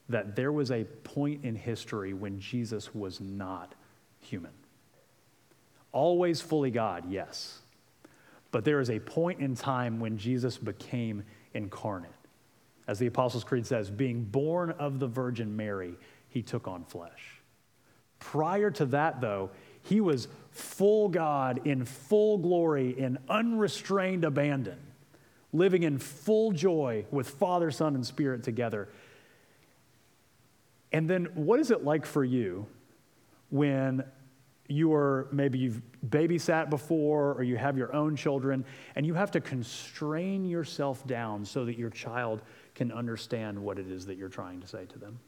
that 0.08 0.36
there 0.36 0.52
was 0.52 0.70
a 0.70 0.84
point 0.84 1.44
in 1.44 1.54
history 1.54 2.12
when 2.12 2.38
Jesus 2.38 2.94
was 2.94 3.20
not 3.20 3.74
human. 4.20 4.52
Always 5.92 6.40
fully 6.40 6.70
God, 6.70 7.04
yes. 7.10 7.60
But 8.50 8.64
there 8.64 8.80
is 8.80 8.90
a 8.90 8.98
point 9.00 9.40
in 9.40 9.54
time 9.54 10.00
when 10.00 10.18
Jesus 10.18 10.58
became 10.58 11.24
incarnate. 11.54 12.10
As 12.86 12.98
the 12.98 13.06
Apostles' 13.06 13.44
Creed 13.44 13.66
says, 13.66 13.90
being 13.90 14.24
born 14.24 14.70
of 14.72 14.98
the 14.98 15.06
Virgin 15.06 15.56
Mary, 15.56 15.94
he 16.28 16.42
took 16.42 16.68
on 16.68 16.84
flesh. 16.84 17.40
Prior 18.18 18.70
to 18.72 18.86
that, 18.86 19.20
though, 19.20 19.50
he 19.82 20.00
was 20.00 20.28
full 20.50 21.08
God 21.08 21.66
in 21.66 21.84
full 21.84 22.38
glory, 22.38 22.98
in 22.98 23.18
unrestrained 23.28 24.24
abandon, 24.24 24.78
living 25.52 25.82
in 25.82 25.98
full 25.98 26.52
joy 26.52 27.06
with 27.10 27.28
Father, 27.28 27.70
Son, 27.70 27.94
and 27.94 28.04
Spirit 28.04 28.42
together. 28.42 28.88
And 30.94 31.10
then, 31.10 31.24
what 31.34 31.58
is 31.58 31.72
it 31.72 31.82
like 31.82 32.06
for 32.06 32.24
you 32.24 32.66
when 33.50 34.04
you 34.68 34.94
are 34.94 35.26
maybe 35.32 35.58
you've 35.58 35.82
babysat 36.08 36.70
before 36.70 37.32
or 37.32 37.42
you 37.42 37.56
have 37.56 37.76
your 37.76 37.92
own 37.92 38.14
children 38.14 38.64
and 38.94 39.04
you 39.04 39.12
have 39.12 39.32
to 39.32 39.40
constrain 39.40 40.44
yourself 40.44 41.04
down 41.04 41.44
so 41.44 41.64
that 41.64 41.76
your 41.76 41.90
child 41.90 42.42
can 42.76 42.92
understand 42.92 43.58
what 43.58 43.80
it 43.80 43.90
is 43.90 44.06
that 44.06 44.16
you're 44.16 44.28
trying 44.28 44.60
to 44.60 44.68
say 44.68 44.86
to 44.86 44.98
them? 45.00 45.18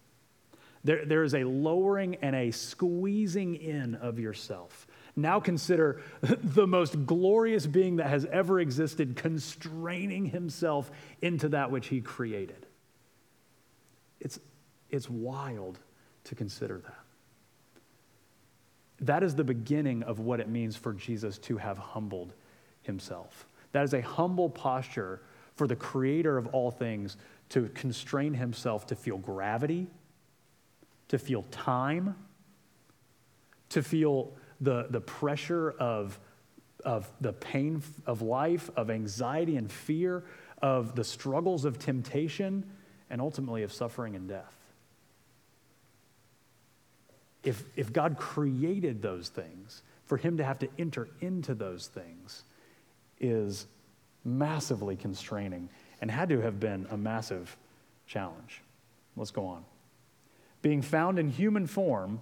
There, 0.85 1.05
there 1.05 1.25
is 1.25 1.35
a 1.35 1.43
lowering 1.43 2.15
and 2.23 2.37
a 2.37 2.53
squeezing 2.53 3.57
in 3.57 3.97
of 3.97 4.21
yourself. 4.21 4.87
Now 5.17 5.41
consider 5.41 6.01
the 6.21 6.69
most 6.69 7.07
glorious 7.07 7.67
being 7.67 7.97
that 7.97 8.07
has 8.07 8.25
ever 8.27 8.61
existed 8.61 9.17
constraining 9.17 10.27
himself 10.27 10.93
into 11.23 11.49
that 11.49 11.73
which 11.73 11.89
he 11.89 12.01
created. 12.01 12.66
It's, 14.91 15.11
wild 15.11 15.79
to 16.25 16.35
consider 16.35 16.79
that. 16.79 17.05
That 19.01 19.23
is 19.23 19.35
the 19.35 19.45
beginning 19.45 20.03
of 20.03 20.21
what 20.21 20.41
it 20.41 20.49
means 20.49 20.77
for 20.77 20.93
Jesus 20.93 21.39
to 21.39 21.59
have 21.59 21.79
humbled 21.79 22.33
himself. 22.83 23.47
That 23.73 23.85
is 23.85 23.95
a 23.95 24.01
humble 24.01 24.49
posture 24.49 25.21
for 25.55 25.67
the 25.67 25.77
creator 25.77 26.39
of 26.39 26.47
all 26.49 26.71
things 26.71 27.17
to 27.51 27.69
constrain 27.75 28.35
himself 28.35 28.87
to 28.87 28.97
feel 28.97 29.19
gravity 29.19 29.89
to 31.09 31.19
feel 31.19 31.45
time, 31.51 32.17
to 33.71 33.83
feel 33.83 34.33
the, 34.61 34.87
the 34.91 35.01
pressure 35.01 35.71
of, 35.79 36.19
of 36.85 37.11
the 37.21 37.33
pain 37.33 37.83
of 38.07 38.23
life, 38.23 38.71
of 38.77 38.91
anxiety 38.91 39.57
and 39.57 39.71
fear, 39.71 40.25
of 40.63 40.95
the 40.95 41.05
struggles 41.05 41.65
of 41.65 41.79
temptation, 41.79 42.65
and 43.11 43.21
ultimately 43.21 43.63
of 43.63 43.73
suffering 43.73 44.17
and 44.17 44.29
death. 44.29 44.55
If, 47.47 47.65
if 47.77 47.93
God 47.93 48.19
created 48.19 49.01
those 49.01 49.31
things, 49.31 49.83
for 50.05 50.19
him 50.19 50.37
to 50.37 50.45
have 50.45 50.59
to 50.59 50.69
enter 50.79 51.09
into 51.21 51.55
those 51.55 51.87
things 51.87 52.45
is 53.19 53.67
massively 54.25 54.97
constraining 54.97 55.69
and 56.01 56.11
had 56.11 56.29
to 56.29 56.41
have 56.43 56.61
been 56.61 56.87
a 56.91 56.97
massive 56.97 57.57
challenge. 58.07 58.63
Let's 59.17 59.31
go 59.31 59.47
on 59.47 59.65
being 60.67 60.83
found 60.83 61.21
in 61.21 61.31
human 61.31 61.65
form, 61.65 62.21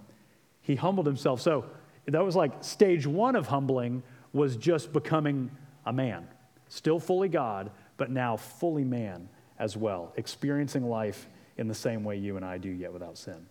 he 0.61 0.75
humbled 0.75 1.07
himself. 1.07 1.41
So 1.41 1.65
that 2.05 2.23
was 2.23 2.35
like 2.35 2.63
stage 2.63 3.07
one 3.07 3.35
of 3.35 3.47
humbling 3.47 4.03
was 4.33 4.55
just 4.55 4.93
becoming 4.93 5.49
a 5.83 5.91
man, 5.91 6.27
still 6.67 6.99
fully 6.99 7.27
God, 7.27 7.71
but 7.97 8.11
now 8.11 8.37
fully 8.37 8.83
man 8.83 9.29
as 9.57 9.75
well, 9.75 10.13
experiencing 10.15 10.87
life 10.87 11.27
in 11.57 11.67
the 11.67 11.73
same 11.73 12.03
way 12.03 12.17
you 12.17 12.35
and 12.35 12.45
I 12.45 12.59
do, 12.59 12.69
yet 12.69 12.93
without 12.93 13.17
sin. 13.17 13.47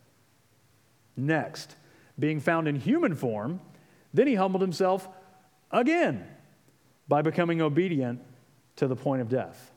Next, 1.17 1.75
being 2.17 2.39
found 2.39 2.67
in 2.67 2.75
human 2.75 3.15
form, 3.15 3.61
then 4.13 4.27
he 4.27 4.35
humbled 4.35 4.61
himself 4.61 5.07
again 5.71 6.25
by 7.07 7.21
becoming 7.21 7.61
obedient 7.61 8.21
to 8.77 8.87
the 8.87 8.95
point 8.95 9.21
of 9.21 9.29
death. 9.29 9.71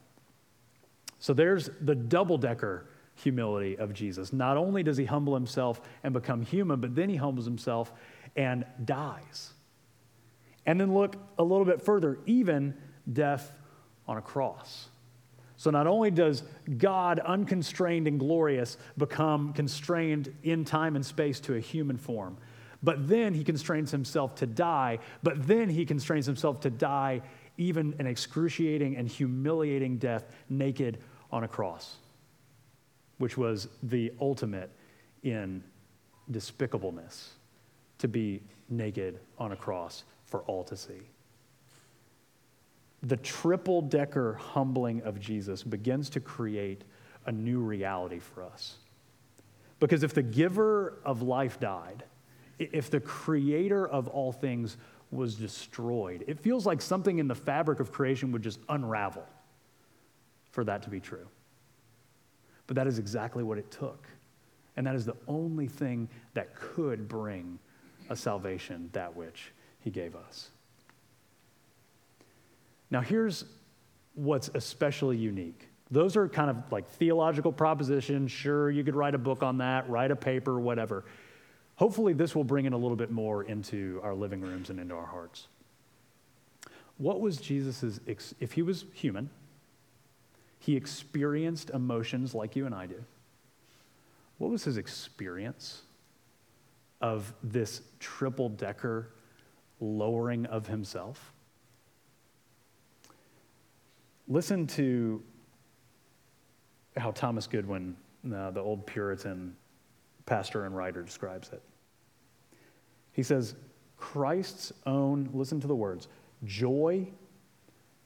So 1.19 1.33
there's 1.33 1.71
the 1.81 1.95
double 1.95 2.39
decker 2.39 2.89
humility 3.17 3.77
of 3.77 3.93
Jesus. 3.93 4.33
Not 4.33 4.57
only 4.57 4.83
does 4.83 4.97
he 4.97 5.05
humble 5.05 5.35
himself 5.35 5.81
and 6.05 6.13
become 6.13 6.43
human, 6.43 6.81
but 6.81 6.95
then 6.95 7.09
he 7.09 7.17
humbles 7.17 7.45
himself 7.45 7.93
and 8.37 8.65
dies. 8.85 9.53
And 10.65 10.81
then 10.81 10.95
look 10.95 11.17
a 11.39 11.43
little 11.43 11.65
bit 11.65 11.83
further, 11.83 12.19
even 12.27 12.75
death 13.13 13.53
on 14.07 14.17
a 14.17 14.23
cross. 14.23 14.89
So 15.59 15.71
not 15.71 15.87
only 15.87 16.11
does 16.11 16.43
God, 16.79 17.19
unconstrained 17.19 18.09
and 18.09 18.19
glorious, 18.19 18.79
become 18.97 19.53
constrained 19.53 20.35
in 20.43 20.65
time 20.65 20.97
and 20.97 21.05
space 21.05 21.41
to 21.41 21.57
a 21.57 21.61
human 21.61 21.99
form, 21.99 22.39
but 22.83 23.07
then 23.09 23.35
he 23.35 23.45
constrains 23.45 23.91
himself 23.91 24.37
to 24.37 24.47
die, 24.47 25.01
but 25.23 25.47
then 25.47 25.69
he 25.69 25.85
constrains 25.85 26.25
himself 26.25 26.61
to 26.61 26.71
die 26.71 27.21
even 27.59 27.95
an 27.99 28.07
excruciating 28.07 28.97
and 28.97 29.09
humiliating 29.09 29.99
death 29.99 30.25
naked 30.49 30.99
on 31.31 31.45
a 31.45 31.49
cross 31.49 31.97
which 33.19 33.37
was 33.37 33.69
the 33.83 34.13
ultimate 34.21 34.71
in 35.23 35.63
despicableness 36.31 37.31
to 37.99 38.09
be 38.09 38.41
naked 38.69 39.19
on 39.39 39.53
a 39.53 39.57
cross 39.57 40.05
for 40.25 40.41
all 40.43 40.65
to 40.65 40.77
see. 40.77 41.01
The 43.03 43.17
triple 43.17 43.81
decker 43.83 44.35
humbling 44.35 45.03
of 45.03 45.21
Jesus 45.21 45.63
begins 45.63 46.11
to 46.11 46.21
create 46.21 46.83
a 47.27 47.33
new 47.33 47.61
reality 47.61 48.19
for 48.19 48.43
us. 48.43 48.77
Because 49.81 50.03
if 50.03 50.15
the 50.15 50.23
giver 50.23 50.99
of 51.05 51.23
life 51.23 51.61
died, 51.61 52.03
if 52.59 52.91
the 52.91 53.01
creator 53.01 53.87
of 53.87 54.09
all 54.09 54.33
things 54.33 54.77
was 55.11 55.37
destroyed, 55.37 56.25
it 56.27 56.41
feels 56.41 56.67
like 56.67 56.83
something 56.83 57.19
in 57.19 57.29
the 57.29 57.35
fabric 57.35 57.79
of 57.81 57.93
creation 57.93 58.33
would 58.33 58.43
just 58.43 58.59
unravel 58.69 59.25
for 60.51 60.65
that 60.65 60.83
to 60.83 60.91
be 60.91 60.99
true. 60.99 61.27
But 62.67 62.77
that 62.77 62.87
is 62.87 62.99
exactly 62.99 63.45
what 63.45 63.59
it 63.59 63.71
took. 63.71 64.07
And 64.77 64.87
that 64.87 64.95
is 64.95 65.05
the 65.05 65.17
only 65.27 65.67
thing 65.67 66.09
that 66.35 66.55
could 66.55 67.09
bring 67.09 67.59
a 68.11 68.17
salvation, 68.17 68.91
that 68.93 69.15
which 69.15 69.53
he 69.81 69.91
gave 69.91 70.17
us. 70.17 70.51
Now, 72.91 73.01
here's 73.01 73.45
what's 74.15 74.51
especially 74.55 75.17
unique. 75.17 75.69
Those 75.91 76.17
are 76.17 76.29
kind 76.29 76.51
of 76.51 76.71
like 76.71 76.89
theological 76.89 77.53
propositions. 77.53 78.31
Sure, 78.31 78.71
you 78.71 78.85
could 78.85 78.97
write 78.97 79.15
a 79.15 79.19
book 79.19 79.43
on 79.43 79.59
that, 79.59 79.89
write 79.89 80.11
a 80.11 80.17
paper, 80.17 80.59
whatever. 80.59 81.05
Hopefully, 81.77 82.13
this 82.13 82.35
will 82.35 82.45
bring 82.45 82.65
it 82.65 82.73
a 82.73 82.77
little 82.77 82.97
bit 82.97 83.11
more 83.11 83.45
into 83.45 84.01
our 84.03 84.15
living 84.15 84.41
rooms 84.41 84.71
and 84.71 84.81
into 84.81 84.95
our 84.95 85.07
hearts. 85.07 85.47
What 86.97 87.21
was 87.21 87.37
Jesus's, 87.37 88.01
if 88.07 88.53
he 88.53 88.63
was 88.63 88.85
human, 88.93 89.31
he 90.59 90.77
experienced 90.77 91.71
emotions 91.71 92.35
like 92.35 92.57
you 92.57 92.67
and 92.67 92.75
I 92.75 92.87
do. 92.87 93.05
What 94.39 94.51
was 94.51 94.65
his 94.65 94.77
experience 94.77 95.83
of 97.01 97.33
this 97.43 97.83
triple 98.01 98.49
decker 98.49 99.11
lowering 99.81 100.47
of 100.47 100.67
himself? 100.67 101.33
Listen 104.29 104.67
to 104.69 105.23
how 106.97 107.11
Thomas 107.13 107.47
Goodwin, 107.47 107.97
uh, 108.35 108.51
the 108.51 108.61
old 108.61 108.87
Puritan 108.87 109.57
pastor 110.27 110.65
and 110.67 110.77
writer, 110.77 111.03
describes 111.03 111.51
it. 111.53 111.63
He 113.13 113.23
says, 113.23 113.55
Christ's 113.97 114.73
own, 114.87 115.31
listen 115.33 115.61
to 115.61 115.67
the 115.67 115.75
words, 115.75 116.09
joy, 116.45 117.09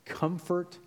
comfort, 0.04 0.78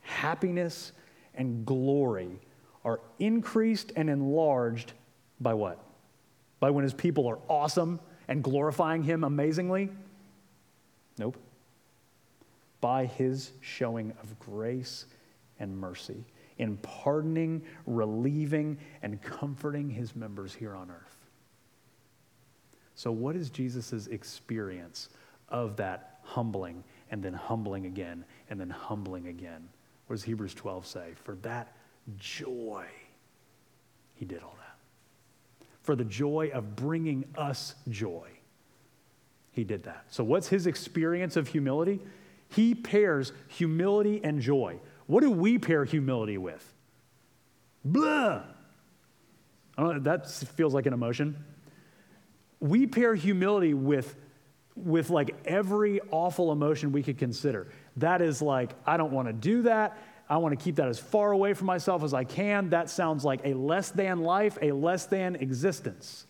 happiness, 0.00 0.92
and 1.34 1.64
glory 1.66 2.40
are 2.84 3.00
increased 3.18 3.92
and 3.96 4.10
enlarged 4.10 4.92
by 5.40 5.54
what? 5.54 5.78
By 6.60 6.70
when 6.70 6.84
his 6.84 6.94
people 6.94 7.26
are 7.26 7.38
awesome 7.48 8.00
and 8.28 8.42
glorifying 8.42 9.02
him 9.02 9.24
amazingly? 9.24 9.90
Nope. 11.18 11.36
By 12.84 13.06
his 13.06 13.52
showing 13.60 14.12
of 14.22 14.38
grace 14.38 15.06
and 15.58 15.78
mercy 15.78 16.24
in 16.58 16.76
pardoning, 16.78 17.62
relieving, 17.86 18.78
and 19.02 19.20
comforting 19.22 19.88
his 19.88 20.14
members 20.14 20.52
here 20.52 20.74
on 20.74 20.90
earth. 20.90 21.16
So, 22.94 23.10
what 23.10 23.36
is 23.36 23.50
Jesus' 23.50 24.06
experience 24.06 25.08
of 25.48 25.76
that 25.76 26.20
humbling 26.24 26.82
and 27.10 27.22
then 27.22 27.34
humbling 27.34 27.86
again, 27.86 28.24
and 28.50 28.58
then 28.58 28.70
humbling 28.70 29.28
again. 29.28 29.68
What 30.06 30.16
does 30.16 30.24
Hebrews 30.24 30.54
12 30.54 30.86
say? 30.86 31.12
For 31.22 31.36
that 31.36 31.76
joy, 32.18 32.86
he 34.14 34.24
did 34.24 34.42
all 34.42 34.56
that. 34.58 35.66
For 35.82 35.94
the 35.94 36.04
joy 36.04 36.50
of 36.52 36.74
bringing 36.74 37.24
us 37.36 37.74
joy, 37.88 38.28
he 39.52 39.64
did 39.64 39.84
that. 39.84 40.06
So, 40.08 40.24
what's 40.24 40.48
his 40.48 40.66
experience 40.66 41.36
of 41.36 41.48
humility? 41.48 42.00
He 42.54 42.74
pairs 42.74 43.32
humility 43.48 44.20
and 44.22 44.40
joy. 44.40 44.78
What 45.06 45.22
do 45.22 45.30
we 45.30 45.58
pair 45.58 45.84
humility 45.84 46.38
with? 46.38 46.74
Blah. 47.84 48.42
Know, 49.76 49.98
that 50.00 50.30
feels 50.30 50.72
like 50.72 50.86
an 50.86 50.92
emotion. 50.92 51.44
We 52.60 52.86
pair 52.86 53.14
humility 53.14 53.74
with, 53.74 54.14
with 54.76 55.10
like 55.10 55.34
every 55.44 56.00
awful 56.10 56.52
emotion 56.52 56.92
we 56.92 57.02
could 57.02 57.18
consider. 57.18 57.68
That 57.96 58.22
is 58.22 58.40
like, 58.40 58.70
I 58.86 58.96
don't 58.96 59.12
want 59.12 59.28
to 59.28 59.32
do 59.32 59.62
that. 59.62 59.98
I 60.28 60.38
want 60.38 60.58
to 60.58 60.62
keep 60.62 60.76
that 60.76 60.88
as 60.88 60.98
far 60.98 61.32
away 61.32 61.54
from 61.54 61.66
myself 61.66 62.02
as 62.02 62.14
I 62.14 62.24
can. 62.24 62.70
That 62.70 62.88
sounds 62.88 63.24
like 63.24 63.40
a 63.44 63.54
less 63.54 63.90
than 63.90 64.22
life, 64.22 64.56
a 64.62 64.72
less 64.72 65.06
than 65.06 65.36
existence. 65.36 66.26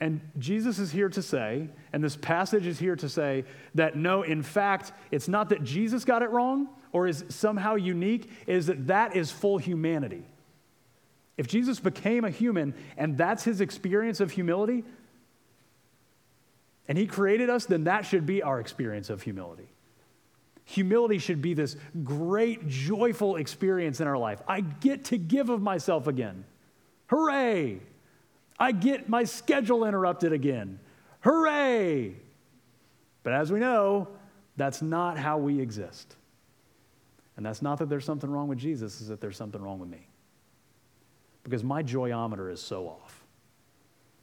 And 0.00 0.20
Jesus 0.38 0.78
is 0.78 0.90
here 0.90 1.08
to 1.08 1.22
say, 1.22 1.68
and 1.92 2.02
this 2.02 2.16
passage 2.16 2.66
is 2.66 2.78
here 2.78 2.96
to 2.96 3.08
say, 3.08 3.44
that 3.74 3.96
no, 3.96 4.22
in 4.22 4.42
fact, 4.42 4.92
it's 5.10 5.28
not 5.28 5.48
that 5.50 5.62
Jesus 5.62 6.04
got 6.04 6.22
it 6.22 6.30
wrong 6.30 6.68
or 6.92 7.06
is 7.06 7.24
somehow 7.28 7.76
unique, 7.76 8.30
is 8.46 8.66
that 8.66 8.88
that 8.88 9.16
is 9.16 9.30
full 9.30 9.58
humanity. 9.58 10.24
If 11.36 11.46
Jesus 11.48 11.80
became 11.80 12.24
a 12.24 12.30
human 12.30 12.74
and 12.96 13.16
that's 13.16 13.44
his 13.44 13.60
experience 13.60 14.20
of 14.20 14.32
humility, 14.32 14.84
and 16.86 16.98
he 16.98 17.06
created 17.06 17.48
us, 17.48 17.64
then 17.64 17.84
that 17.84 18.04
should 18.04 18.26
be 18.26 18.42
our 18.42 18.60
experience 18.60 19.08
of 19.10 19.22
humility. 19.22 19.68
Humility 20.66 21.18
should 21.18 21.40
be 21.40 21.54
this 21.54 21.76
great, 22.02 22.68
joyful 22.68 23.36
experience 23.36 24.00
in 24.00 24.06
our 24.06 24.18
life. 24.18 24.42
I 24.46 24.60
get 24.60 25.06
to 25.06 25.18
give 25.18 25.48
of 25.48 25.62
myself 25.62 26.06
again. 26.06 26.44
Hooray! 27.08 27.80
I 28.58 28.72
get 28.72 29.08
my 29.08 29.24
schedule 29.24 29.84
interrupted 29.84 30.32
again. 30.32 30.78
Hooray! 31.20 32.14
But 33.22 33.32
as 33.32 33.50
we 33.50 33.58
know, 33.58 34.08
that's 34.56 34.82
not 34.82 35.18
how 35.18 35.38
we 35.38 35.60
exist. 35.60 36.16
And 37.36 37.44
that's 37.44 37.62
not 37.62 37.78
that 37.78 37.88
there's 37.88 38.04
something 38.04 38.30
wrong 38.30 38.46
with 38.46 38.58
Jesus, 38.58 39.00
is 39.00 39.08
that 39.08 39.20
there's 39.20 39.36
something 39.36 39.60
wrong 39.60 39.80
with 39.80 39.88
me. 39.88 40.06
Because 41.42 41.64
my 41.64 41.82
joyometer 41.82 42.52
is 42.52 42.60
so 42.60 42.86
off. 42.86 43.24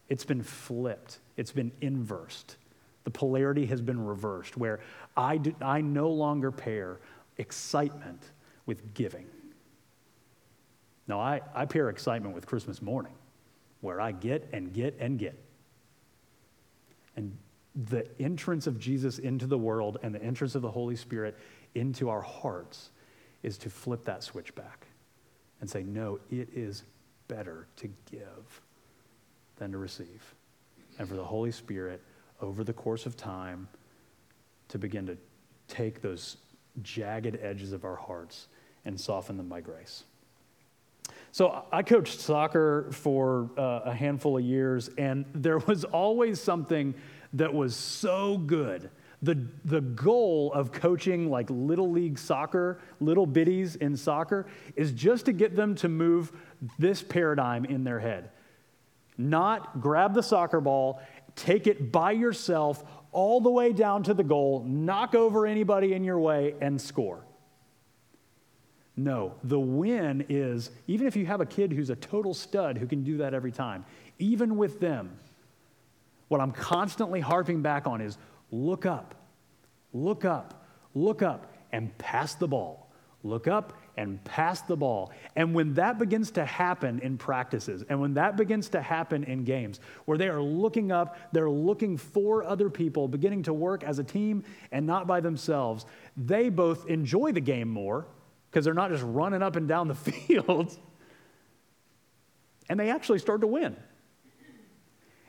It's 0.07 0.23
been 0.23 0.43
flipped, 0.43 1.19
it's 1.38 1.51
been 1.51 1.71
inversed. 1.81 2.57
The 3.03 3.11
polarity 3.11 3.65
has 3.65 3.81
been 3.81 4.05
reversed, 4.05 4.57
where 4.57 4.79
I, 5.17 5.38
do, 5.38 5.55
I 5.59 5.81
no 5.81 6.09
longer 6.09 6.51
pair 6.51 7.00
excitement 7.38 8.21
with 8.65 8.93
giving. 8.93 9.25
No, 11.07 11.19
I, 11.19 11.41
I 11.55 11.65
pair 11.65 11.89
excitement 11.89 12.35
with 12.35 12.45
Christmas 12.45 12.81
morning 12.81 13.13
where 13.81 14.00
I 14.00 14.11
get 14.11 14.50
and 14.53 14.73
get 14.73 14.97
and 15.00 15.19
get. 15.19 15.38
And 17.15 17.38
the 17.75 18.07
entrance 18.19 18.67
of 18.67 18.79
Jesus 18.79 19.19
into 19.19 19.47
the 19.47 19.57
world 19.57 19.97
and 20.03 20.13
the 20.13 20.21
entrance 20.21 20.55
of 20.55 20.61
the 20.61 20.71
Holy 20.71 20.95
Spirit 20.95 21.38
into 21.75 22.09
our 22.09 22.21
hearts 22.21 22.91
is 23.43 23.57
to 23.59 23.69
flip 23.69 24.05
that 24.05 24.23
switch 24.23 24.53
back 24.55 24.88
and 25.59 25.69
say, 25.69 25.83
no, 25.83 26.19
it 26.29 26.50
is 26.53 26.83
better 27.27 27.67
to 27.77 27.89
give 28.09 28.61
than 29.57 29.71
to 29.71 29.77
receive. 29.77 30.35
And 31.00 31.07
for 31.07 31.15
the 31.15 31.23
Holy 31.23 31.51
Spirit, 31.51 32.01
over 32.41 32.63
the 32.63 32.73
course 32.73 33.05
of 33.05 33.15
time, 33.15 33.67
to 34.67 34.77
begin 34.77 35.05
to 35.07 35.17
take 35.67 36.01
those 36.01 36.38
jagged 36.81 37.38
edges 37.41 37.71
of 37.71 37.85
our 37.85 37.95
hearts 37.95 38.47
and 38.85 39.00
soften 39.00 39.38
them 39.38 39.47
by 39.47 39.61
grace. 39.61 40.03
So 41.34 41.63
I 41.72 41.82
coached 41.82 42.20
soccer 42.20 42.89
for 42.91 43.50
uh, 43.58 43.82
a 43.86 43.94
handful 43.94 44.38
of 44.38 44.44
years, 44.44 44.89
and 44.98 45.26
there 45.34 45.60
was 45.60 45.86
always 45.86 46.41
something 46.41 46.94
that 47.34 47.54
was 47.54 47.74
so 47.74 48.38
good. 48.38 48.89
The, 49.22 49.48
the 49.63 49.82
goal 49.82 50.52
of 50.52 50.74
coaching 50.74 51.30
like 51.30 51.48
little 51.50 51.89
league 51.89 52.20
soccer, 52.20 52.82
little 53.00 53.26
biddies 53.26 53.76
in 53.76 53.96
soccer, 53.96 54.48
is 54.76 54.91
just 54.91 55.26
to 55.26 55.32
get 55.32 55.56
them 55.56 55.76
to 55.76 55.88
move 55.88 56.34
this 56.78 57.02
paradigm 57.02 57.63
in 57.63 57.84
their 57.86 58.00
head. 58.00 58.32
Not 59.17 59.80
grab 59.80 60.13
the 60.13 60.24
soccer 60.24 60.60
ball, 60.60 61.00
take 61.36 61.65
it 61.67 61.91
by 61.91 62.12
yourself 62.12 62.84
all 63.13 63.39
the 63.39 63.50
way 63.50 63.72
down 63.72 64.04
to 64.04 64.13
the 64.13 64.24
goal, 64.24 64.65
knock 64.67 65.15
over 65.15 65.46
anybody 65.46 65.94
in 65.94 66.04
your 66.04 66.20
way, 66.20 66.56
and 66.60 66.82
score. 66.82 67.24
No, 68.97 69.36
the 69.43 69.60
win 69.60 70.25
is 70.27 70.69
even 70.88 71.08
if 71.08 71.15
you 71.15 71.25
have 71.25 71.41
a 71.41 71.45
kid 71.45 71.71
who's 71.71 71.89
a 71.89 71.95
total 71.95 72.34
stud 72.34 72.77
who 72.77 72.88
can 72.88 73.04
do 73.04 73.17
that 73.17 73.34
every 73.34 73.51
time, 73.51 73.86
even 74.19 74.58
with 74.58 74.80
them, 74.80 75.17
what 76.27 76.41
I'm 76.41 76.51
constantly 76.51 77.19
harping 77.19 77.62
back 77.62 77.88
on 77.88 78.01
is 78.01 78.17
look 78.51 78.86
up, 78.86 79.15
look 79.93 80.25
up, 80.25 80.65
look 80.93 81.21
up, 81.21 81.54
and 81.71 81.97
pass 81.97 82.36
the 82.36 82.47
ball. 82.47 82.89
Look 83.23 83.47
up 83.47 83.73
and 83.97 84.23
pass 84.23 84.62
the 84.62 84.75
ball. 84.75 85.12
And 85.36 85.54
when 85.54 85.75
that 85.75 85.99
begins 85.99 86.32
to 86.32 86.45
happen 86.45 86.99
in 86.99 87.17
practices, 87.17 87.84
and 87.88 88.01
when 88.01 88.15
that 88.15 88.36
begins 88.36 88.69
to 88.69 88.82
happen 88.82 89.23
in 89.25 89.43
games, 89.43 89.80
where 90.06 90.17
they 90.17 90.27
are 90.27 90.41
looking 90.41 90.91
up, 90.91 91.17
they're 91.32 91.49
looking 91.49 91.97
for 91.97 92.43
other 92.43 92.69
people, 92.69 93.08
beginning 93.08 93.43
to 93.43 93.54
work 93.54 93.84
as 93.84 93.99
a 93.99 94.04
team 94.04 94.43
and 94.71 94.88
not 94.88 95.06
by 95.06 95.19
themselves, 95.19 95.86
they 96.17 96.49
both 96.49 96.88
enjoy 96.88 97.32
the 97.32 97.41
game 97.41 97.69
more 97.69 98.08
because 98.51 98.65
they're 98.65 98.73
not 98.73 98.91
just 98.91 99.03
running 99.03 99.41
up 99.41 99.55
and 99.55 99.67
down 99.67 99.87
the 99.87 99.95
field. 99.95 100.77
and 102.69 102.79
they 102.79 102.89
actually 102.89 103.19
start 103.19 103.41
to 103.41 103.47
win. 103.47 103.75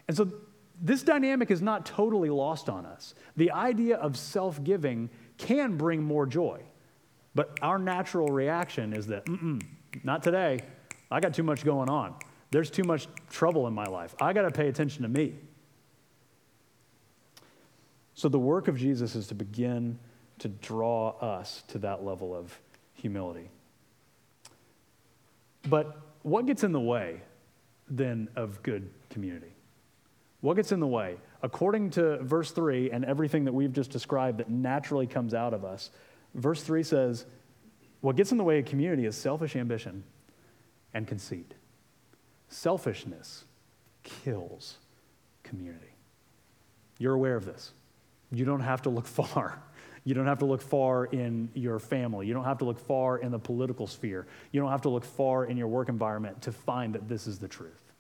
And 0.08 0.16
so 0.16 0.32
this 0.80 1.02
dynamic 1.02 1.50
is 1.52 1.62
not 1.62 1.86
totally 1.86 2.28
lost 2.28 2.68
on 2.68 2.84
us. 2.84 3.14
The 3.36 3.52
idea 3.52 3.96
of 3.96 4.16
self 4.16 4.62
giving 4.64 5.08
can 5.38 5.76
bring 5.76 6.02
more 6.02 6.26
joy. 6.26 6.62
But 7.34 7.58
our 7.62 7.78
natural 7.78 8.28
reaction 8.28 8.92
is 8.92 9.06
that, 9.06 9.24
mm 9.26 9.62
not 10.04 10.22
today. 10.22 10.60
I 11.10 11.20
got 11.20 11.34
too 11.34 11.42
much 11.42 11.66
going 11.66 11.90
on. 11.90 12.14
There's 12.50 12.70
too 12.70 12.82
much 12.82 13.08
trouble 13.28 13.66
in 13.66 13.74
my 13.74 13.84
life. 13.84 14.14
I 14.18 14.32
got 14.32 14.42
to 14.42 14.50
pay 14.50 14.68
attention 14.68 15.02
to 15.02 15.08
me. 15.08 15.34
So 18.14 18.30
the 18.30 18.38
work 18.38 18.68
of 18.68 18.78
Jesus 18.78 19.14
is 19.14 19.26
to 19.26 19.34
begin 19.34 19.98
to 20.38 20.48
draw 20.48 21.10
us 21.18 21.62
to 21.68 21.78
that 21.80 22.02
level 22.02 22.34
of 22.34 22.58
humility. 23.02 23.50
But 25.68 26.00
what 26.22 26.46
gets 26.46 26.62
in 26.62 26.72
the 26.72 26.80
way 26.80 27.20
then 27.88 28.28
of 28.36 28.62
good 28.62 28.88
community? 29.10 29.54
What 30.40 30.54
gets 30.54 30.70
in 30.72 30.78
the 30.80 30.86
way? 30.86 31.16
According 31.42 31.90
to 31.90 32.18
verse 32.22 32.52
3 32.52 32.92
and 32.92 33.04
everything 33.04 33.44
that 33.44 33.52
we've 33.52 33.72
just 33.72 33.90
described 33.90 34.38
that 34.38 34.48
naturally 34.48 35.08
comes 35.08 35.34
out 35.34 35.52
of 35.52 35.64
us, 35.64 35.90
verse 36.34 36.62
3 36.62 36.84
says, 36.84 37.26
What 38.00 38.14
gets 38.14 38.30
in 38.30 38.38
the 38.38 38.44
way 38.44 38.60
of 38.60 38.66
community 38.66 39.04
is 39.04 39.16
selfish 39.16 39.56
ambition 39.56 40.04
and 40.94 41.06
conceit. 41.06 41.54
Selfishness 42.48 43.44
kills 44.04 44.78
community. 45.42 45.96
You're 46.98 47.14
aware 47.14 47.36
of 47.36 47.44
this. 47.44 47.72
You 48.30 48.44
don't 48.44 48.60
have 48.60 48.82
to 48.82 48.90
look 48.90 49.06
far. 49.18 49.60
You 50.04 50.14
don't 50.14 50.26
have 50.26 50.40
to 50.40 50.44
look 50.44 50.62
far 50.62 51.04
in 51.06 51.48
your 51.54 51.78
family. 51.78 52.26
You 52.26 52.34
don't 52.34 52.44
have 52.44 52.58
to 52.58 52.64
look 52.64 52.78
far 52.78 53.18
in 53.18 53.30
the 53.30 53.38
political 53.38 53.86
sphere. 53.86 54.26
You 54.50 54.60
don't 54.60 54.70
have 54.70 54.82
to 54.82 54.88
look 54.88 55.04
far 55.04 55.44
in 55.44 55.56
your 55.56 55.68
work 55.68 55.88
environment 55.88 56.42
to 56.42 56.52
find 56.52 56.94
that 56.94 57.08
this 57.08 57.26
is 57.26 57.38
the 57.38 57.48
truth. 57.48 57.92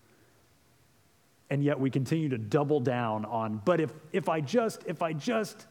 And 1.48 1.62
yet 1.62 1.78
we 1.78 1.90
continue 1.90 2.28
to 2.30 2.38
double 2.38 2.80
down 2.80 3.24
on, 3.24 3.60
but 3.64 3.78
if, 3.78 3.92
if 4.12 4.28
I 4.28 4.40
just, 4.40 4.82
if 4.86 5.02
I 5.02 5.12
just, 5.12 5.66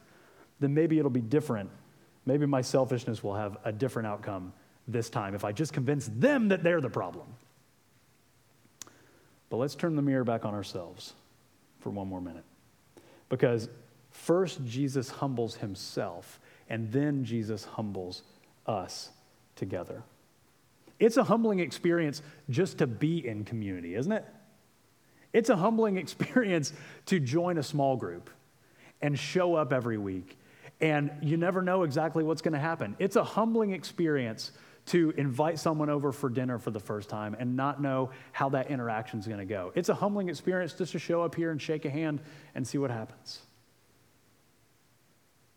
then 0.59 0.73
maybe 0.73 0.99
it'll 0.99 1.09
be 1.09 1.21
different. 1.21 1.69
Maybe 2.25 2.45
my 2.45 2.61
selfishness 2.61 3.23
will 3.23 3.35
have 3.35 3.57
a 3.65 3.71
different 3.71 4.07
outcome 4.07 4.53
this 4.87 5.09
time 5.09 5.35
if 5.35 5.43
I 5.43 5.51
just 5.51 5.73
convince 5.73 6.09
them 6.15 6.49
that 6.49 6.63
they're 6.63 6.81
the 6.81 6.89
problem. 6.89 7.27
But 9.49 9.57
let's 9.57 9.75
turn 9.75 9.95
the 9.95 10.01
mirror 10.01 10.23
back 10.23 10.45
on 10.45 10.53
ourselves 10.53 11.13
for 11.79 11.89
one 11.89 12.07
more 12.07 12.21
minute. 12.21 12.45
Because 13.27 13.67
First, 14.11 14.63
Jesus 14.65 15.09
humbles 15.09 15.55
himself, 15.55 16.39
and 16.69 16.91
then 16.91 17.23
Jesus 17.23 17.63
humbles 17.63 18.23
us 18.67 19.09
together. 19.55 20.03
It's 20.99 21.17
a 21.17 21.23
humbling 21.23 21.59
experience 21.59 22.21
just 22.49 22.77
to 22.77 22.87
be 22.87 23.25
in 23.25 23.43
community, 23.43 23.95
isn't 23.95 24.11
it? 24.11 24.25
It's 25.33 25.49
a 25.49 25.55
humbling 25.55 25.97
experience 25.97 26.73
to 27.07 27.19
join 27.19 27.57
a 27.57 27.63
small 27.63 27.95
group 27.95 28.29
and 29.01 29.17
show 29.17 29.55
up 29.55 29.73
every 29.73 29.97
week, 29.97 30.37
and 30.79 31.11
you 31.21 31.37
never 31.37 31.61
know 31.61 31.83
exactly 31.83 32.23
what's 32.23 32.41
going 32.41 32.53
to 32.53 32.59
happen. 32.59 32.95
It's 32.99 33.15
a 33.15 33.23
humbling 33.23 33.71
experience 33.71 34.51
to 34.87 35.13
invite 35.15 35.59
someone 35.59 35.89
over 35.89 36.11
for 36.11 36.29
dinner 36.29 36.57
for 36.57 36.71
the 36.71 36.79
first 36.79 37.07
time 37.07 37.35
and 37.39 37.55
not 37.55 37.81
know 37.81 38.09
how 38.31 38.49
that 38.49 38.69
interaction 38.69 39.19
is 39.19 39.27
going 39.27 39.39
to 39.39 39.45
go. 39.45 39.71
It's 39.75 39.89
a 39.89 39.93
humbling 39.93 40.27
experience 40.29 40.73
just 40.73 40.91
to 40.91 40.99
show 40.99 41.21
up 41.21 41.35
here 41.35 41.51
and 41.51 41.61
shake 41.61 41.85
a 41.85 41.89
hand 41.89 42.19
and 42.55 42.67
see 42.67 42.77
what 42.77 42.91
happens. 42.91 43.41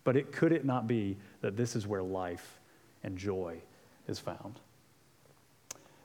But 0.04 0.16
it 0.16 0.32
could 0.32 0.52
it 0.52 0.64
not 0.64 0.86
be 0.86 1.16
that 1.40 1.56
this 1.56 1.74
is 1.74 1.86
where 1.86 2.02
life 2.02 2.60
and 3.02 3.16
joy 3.16 3.60
is 4.06 4.18
found? 4.18 4.60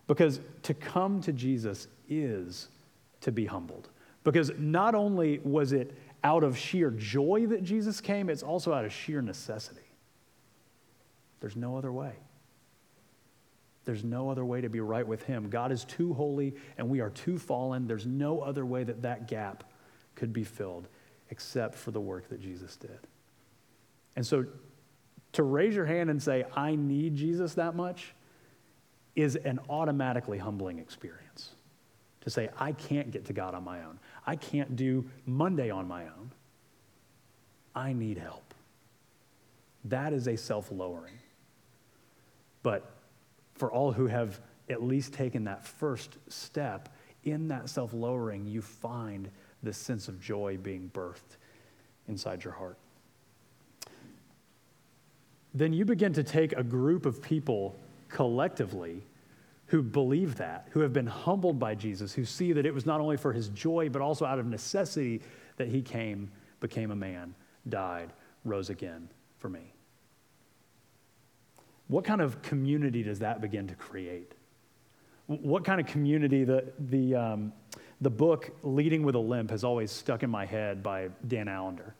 Because 0.07 0.39
to 0.63 0.73
come 0.73 1.21
to 1.21 1.33
Jesus 1.33 1.87
is 2.07 2.69
to 3.21 3.31
be 3.31 3.45
humbled. 3.45 3.89
Because 4.23 4.51
not 4.57 4.95
only 4.95 5.39
was 5.43 5.71
it 5.71 5.95
out 6.23 6.43
of 6.43 6.57
sheer 6.57 6.91
joy 6.91 7.45
that 7.47 7.63
Jesus 7.63 8.01
came, 8.01 8.29
it's 8.29 8.43
also 8.43 8.73
out 8.73 8.85
of 8.85 8.91
sheer 8.91 9.21
necessity. 9.21 9.81
There's 11.39 11.55
no 11.55 11.77
other 11.77 11.91
way. 11.91 12.13
There's 13.85 14.03
no 14.03 14.29
other 14.29 14.45
way 14.45 14.61
to 14.61 14.69
be 14.69 14.81
right 14.81 15.07
with 15.07 15.23
Him. 15.23 15.49
God 15.49 15.71
is 15.71 15.85
too 15.85 16.13
holy 16.13 16.53
and 16.77 16.89
we 16.89 16.99
are 16.99 17.09
too 17.09 17.37
fallen. 17.37 17.87
There's 17.87 18.05
no 18.05 18.41
other 18.41 18.65
way 18.65 18.83
that 18.83 19.01
that 19.01 19.27
gap 19.27 19.63
could 20.15 20.33
be 20.33 20.43
filled 20.43 20.87
except 21.29 21.75
for 21.75 21.91
the 21.91 22.01
work 22.01 22.29
that 22.29 22.41
Jesus 22.41 22.75
did. 22.75 22.99
And 24.19 24.27
so 24.27 24.45
to 25.31 25.43
raise 25.43 25.73
your 25.73 25.85
hand 25.85 26.09
and 26.09 26.21
say, 26.21 26.43
I 26.53 26.75
need 26.75 27.15
Jesus 27.15 27.53
that 27.53 27.73
much, 27.73 28.13
is 29.15 29.37
an 29.37 29.61
automatically 29.69 30.37
humbling 30.37 30.77
experience. 30.77 31.51
To 32.21 32.29
say, 32.29 32.49
I 32.57 32.73
can't 32.73 33.11
get 33.11 33.23
to 33.27 33.33
God 33.33 33.55
on 33.55 33.63
my 33.63 33.81
own. 33.81 33.97
I 34.27 34.35
can't 34.35 34.75
do 34.75 35.09
Monday 35.25 35.69
on 35.69 35.87
my 35.87 36.03
own. 36.03 36.33
I 37.73 37.93
need 37.93 38.17
help. 38.17 38.53
That 39.85 40.11
is 40.11 40.27
a 40.27 40.35
self 40.35 40.69
lowering. 40.69 41.17
But 42.61 42.91
for 43.55 43.71
all 43.71 43.93
who 43.93 44.07
have 44.07 44.41
at 44.69 44.83
least 44.83 45.13
taken 45.13 45.45
that 45.45 45.65
first 45.65 46.17
step, 46.27 46.89
in 47.23 47.47
that 47.47 47.69
self 47.69 47.93
lowering, 47.93 48.45
you 48.45 48.61
find 48.61 49.29
this 49.63 49.77
sense 49.77 50.09
of 50.09 50.19
joy 50.19 50.57
being 50.57 50.91
birthed 50.93 51.37
inside 52.09 52.43
your 52.43 52.51
heart. 52.51 52.77
Then 55.53 55.73
you 55.73 55.85
begin 55.85 56.13
to 56.13 56.23
take 56.23 56.53
a 56.53 56.63
group 56.63 57.05
of 57.05 57.21
people 57.21 57.75
collectively 58.07 59.03
who 59.67 59.83
believe 59.83 60.35
that, 60.35 60.67
who 60.71 60.79
have 60.79 60.93
been 60.93 61.07
humbled 61.07 61.59
by 61.59 61.75
Jesus, 61.75 62.13
who 62.13 62.25
see 62.25 62.53
that 62.53 62.65
it 62.65 62.73
was 62.73 62.85
not 62.85 63.01
only 63.01 63.17
for 63.17 63.33
his 63.33 63.49
joy, 63.49 63.89
but 63.89 64.01
also 64.01 64.25
out 64.25 64.39
of 64.39 64.47
necessity 64.47 65.21
that 65.57 65.67
he 65.67 65.81
came, 65.81 66.31
became 66.59 66.91
a 66.91 66.95
man, 66.95 67.35
died, 67.67 68.11
rose 68.45 68.69
again 68.69 69.09
for 69.37 69.49
me. 69.49 69.73
What 71.87 72.03
kind 72.03 72.21
of 72.21 72.41
community 72.41 73.03
does 73.03 73.19
that 73.19 73.41
begin 73.41 73.67
to 73.67 73.75
create? 73.75 74.31
What 75.27 75.63
kind 75.63 75.79
of 75.79 75.87
community 75.87 76.43
the, 76.43 76.71
the, 76.79 77.15
um, 77.15 77.53
the 78.01 78.09
book 78.09 78.51
Leading 78.63 79.03
with 79.03 79.15
a 79.15 79.19
Limp 79.19 79.51
has 79.51 79.63
always 79.63 79.91
stuck 79.91 80.23
in 80.23 80.29
my 80.29 80.45
head 80.45 80.81
by 80.81 81.09
Dan 81.27 81.47
Allender. 81.47 81.95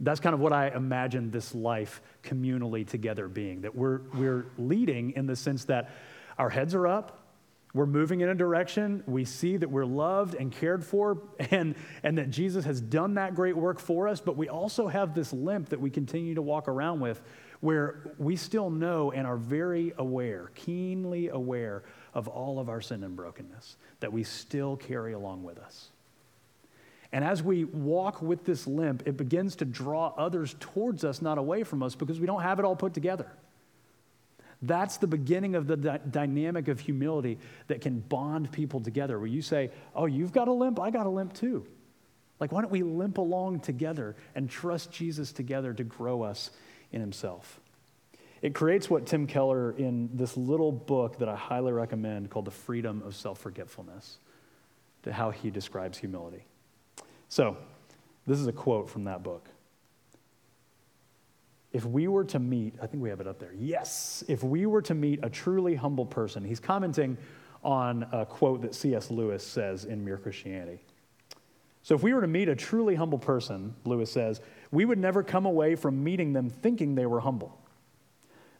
That's 0.00 0.20
kind 0.20 0.34
of 0.34 0.40
what 0.40 0.52
I 0.52 0.68
imagine 0.68 1.30
this 1.30 1.54
life 1.54 2.02
communally 2.22 2.86
together 2.86 3.28
being 3.28 3.62
that 3.62 3.74
we're, 3.74 4.00
we're 4.14 4.46
leading 4.58 5.12
in 5.12 5.26
the 5.26 5.36
sense 5.36 5.64
that 5.66 5.90
our 6.38 6.50
heads 6.50 6.74
are 6.74 6.86
up, 6.86 7.22
we're 7.72 7.86
moving 7.86 8.20
in 8.20 8.28
a 8.28 8.34
direction, 8.34 9.02
we 9.06 9.24
see 9.24 9.56
that 9.56 9.70
we're 9.70 9.84
loved 9.84 10.34
and 10.34 10.52
cared 10.52 10.84
for, 10.84 11.18
and, 11.50 11.74
and 12.02 12.18
that 12.18 12.30
Jesus 12.30 12.64
has 12.64 12.80
done 12.80 13.14
that 13.14 13.34
great 13.34 13.56
work 13.56 13.78
for 13.78 14.08
us, 14.08 14.20
but 14.20 14.36
we 14.36 14.48
also 14.48 14.86
have 14.86 15.14
this 15.14 15.32
limp 15.32 15.70
that 15.70 15.80
we 15.80 15.90
continue 15.90 16.34
to 16.34 16.42
walk 16.42 16.68
around 16.68 17.00
with 17.00 17.22
where 17.60 18.12
we 18.18 18.36
still 18.36 18.70
know 18.70 19.12
and 19.12 19.26
are 19.26 19.36
very 19.36 19.92
aware, 19.96 20.50
keenly 20.54 21.28
aware 21.28 21.84
of 22.12 22.28
all 22.28 22.58
of 22.58 22.68
our 22.68 22.80
sin 22.80 23.02
and 23.02 23.16
brokenness 23.16 23.76
that 24.00 24.12
we 24.12 24.22
still 24.22 24.76
carry 24.76 25.12
along 25.12 25.42
with 25.42 25.58
us. 25.58 25.90
And 27.12 27.24
as 27.24 27.42
we 27.42 27.64
walk 27.64 28.20
with 28.20 28.44
this 28.44 28.66
limp, 28.66 29.04
it 29.06 29.16
begins 29.16 29.56
to 29.56 29.64
draw 29.64 30.12
others 30.16 30.54
towards 30.58 31.04
us, 31.04 31.22
not 31.22 31.38
away 31.38 31.62
from 31.62 31.82
us, 31.82 31.94
because 31.94 32.18
we 32.18 32.26
don't 32.26 32.42
have 32.42 32.58
it 32.58 32.64
all 32.64 32.76
put 32.76 32.94
together. 32.94 33.30
That's 34.62 34.96
the 34.96 35.06
beginning 35.06 35.54
of 35.54 35.66
the 35.66 35.76
dynamic 35.76 36.68
of 36.68 36.80
humility 36.80 37.38
that 37.68 37.80
can 37.80 38.00
bond 38.00 38.50
people 38.50 38.80
together, 38.80 39.18
where 39.18 39.28
you 39.28 39.42
say, 39.42 39.70
Oh, 39.94 40.06
you've 40.06 40.32
got 40.32 40.48
a 40.48 40.52
limp, 40.52 40.80
I 40.80 40.90
got 40.90 41.06
a 41.06 41.10
limp 41.10 41.34
too. 41.34 41.66
Like, 42.40 42.52
why 42.52 42.60
don't 42.60 42.70
we 42.70 42.82
limp 42.82 43.18
along 43.18 43.60
together 43.60 44.16
and 44.34 44.48
trust 44.48 44.92
Jesus 44.92 45.32
together 45.32 45.72
to 45.72 45.84
grow 45.84 46.22
us 46.22 46.50
in 46.92 47.00
Himself? 47.00 47.60
It 48.42 48.54
creates 48.54 48.90
what 48.90 49.06
Tim 49.06 49.26
Keller, 49.26 49.72
in 49.72 50.10
this 50.12 50.36
little 50.36 50.70
book 50.72 51.18
that 51.18 51.28
I 51.28 51.36
highly 51.36 51.72
recommend 51.72 52.30
called 52.30 52.44
The 52.44 52.50
Freedom 52.50 53.02
of 53.04 53.14
Self 53.14 53.38
Forgetfulness, 53.38 54.18
to 55.04 55.12
how 55.12 55.30
he 55.30 55.50
describes 55.50 55.98
humility. 55.98 56.44
So, 57.28 57.56
this 58.26 58.38
is 58.38 58.46
a 58.46 58.52
quote 58.52 58.88
from 58.88 59.04
that 59.04 59.22
book. 59.22 59.48
If 61.72 61.84
we 61.84 62.08
were 62.08 62.24
to 62.24 62.38
meet, 62.38 62.74
I 62.82 62.86
think 62.86 63.02
we 63.02 63.10
have 63.10 63.20
it 63.20 63.26
up 63.26 63.38
there. 63.38 63.52
Yes, 63.52 64.24
if 64.28 64.42
we 64.42 64.66
were 64.66 64.82
to 64.82 64.94
meet 64.94 65.20
a 65.22 65.28
truly 65.28 65.74
humble 65.74 66.06
person, 66.06 66.44
he's 66.44 66.60
commenting 66.60 67.18
on 67.62 68.06
a 68.12 68.24
quote 68.24 68.62
that 68.62 68.74
C.S. 68.74 69.10
Lewis 69.10 69.44
says 69.44 69.84
in 69.84 70.04
Mere 70.04 70.16
Christianity. 70.16 70.80
So, 71.82 71.94
if 71.94 72.02
we 72.02 72.14
were 72.14 72.20
to 72.20 72.26
meet 72.26 72.48
a 72.48 72.56
truly 72.56 72.94
humble 72.94 73.18
person, 73.18 73.74
Lewis 73.84 74.10
says, 74.10 74.40
we 74.70 74.84
would 74.84 74.98
never 74.98 75.22
come 75.22 75.46
away 75.46 75.74
from 75.74 76.02
meeting 76.02 76.32
them 76.32 76.50
thinking 76.50 76.94
they 76.94 77.06
were 77.06 77.20
humble. 77.20 77.60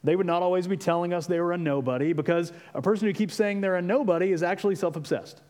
They 0.04 0.14
would 0.14 0.26
not 0.26 0.42
always 0.42 0.68
be 0.68 0.76
telling 0.76 1.12
us 1.12 1.26
they 1.26 1.40
were 1.40 1.52
a 1.52 1.58
nobody 1.58 2.12
because 2.12 2.52
a 2.74 2.82
person 2.82 3.08
who 3.08 3.12
keeps 3.12 3.34
saying 3.34 3.60
they're 3.60 3.76
a 3.76 3.82
nobody 3.82 4.30
is 4.30 4.42
actually 4.44 4.76
self 4.76 4.94
obsessed. 4.94 5.42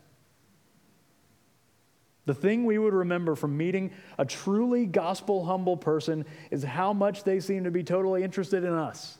The 2.27 2.35
thing 2.35 2.65
we 2.65 2.77
would 2.77 2.93
remember 2.93 3.35
from 3.35 3.55
meeting 3.55 3.89
a 4.17 4.25
truly 4.25 4.85
gospel 4.85 5.45
humble 5.45 5.77
person 5.77 6.25
is 6.51 6.61
how 6.61 6.91
much 6.91 7.23
they 7.23 7.39
seem 7.39 7.63
to 7.63 7.71
be 7.71 7.83
totally 7.83 8.21
interested 8.21 8.65
in 8.65 8.73
us. 8.73 9.17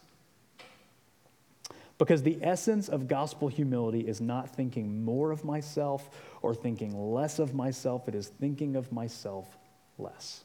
Because 1.98 2.22
the 2.22 2.38
essence 2.42 2.90
of 2.90 3.08
gospel 3.08 3.48
humility 3.48 4.02
is 4.02 4.20
not 4.20 4.54
thinking 4.54 5.06
more 5.06 5.32
of 5.32 5.46
myself 5.46 6.10
or 6.42 6.54
thinking 6.54 7.14
less 7.14 7.40
of 7.40 7.56
myself, 7.56 8.10
it 8.10 8.14
is 8.14 8.28
thinking 8.28 8.76
of 8.76 8.92
myself 8.92 9.58
less. 9.98 10.44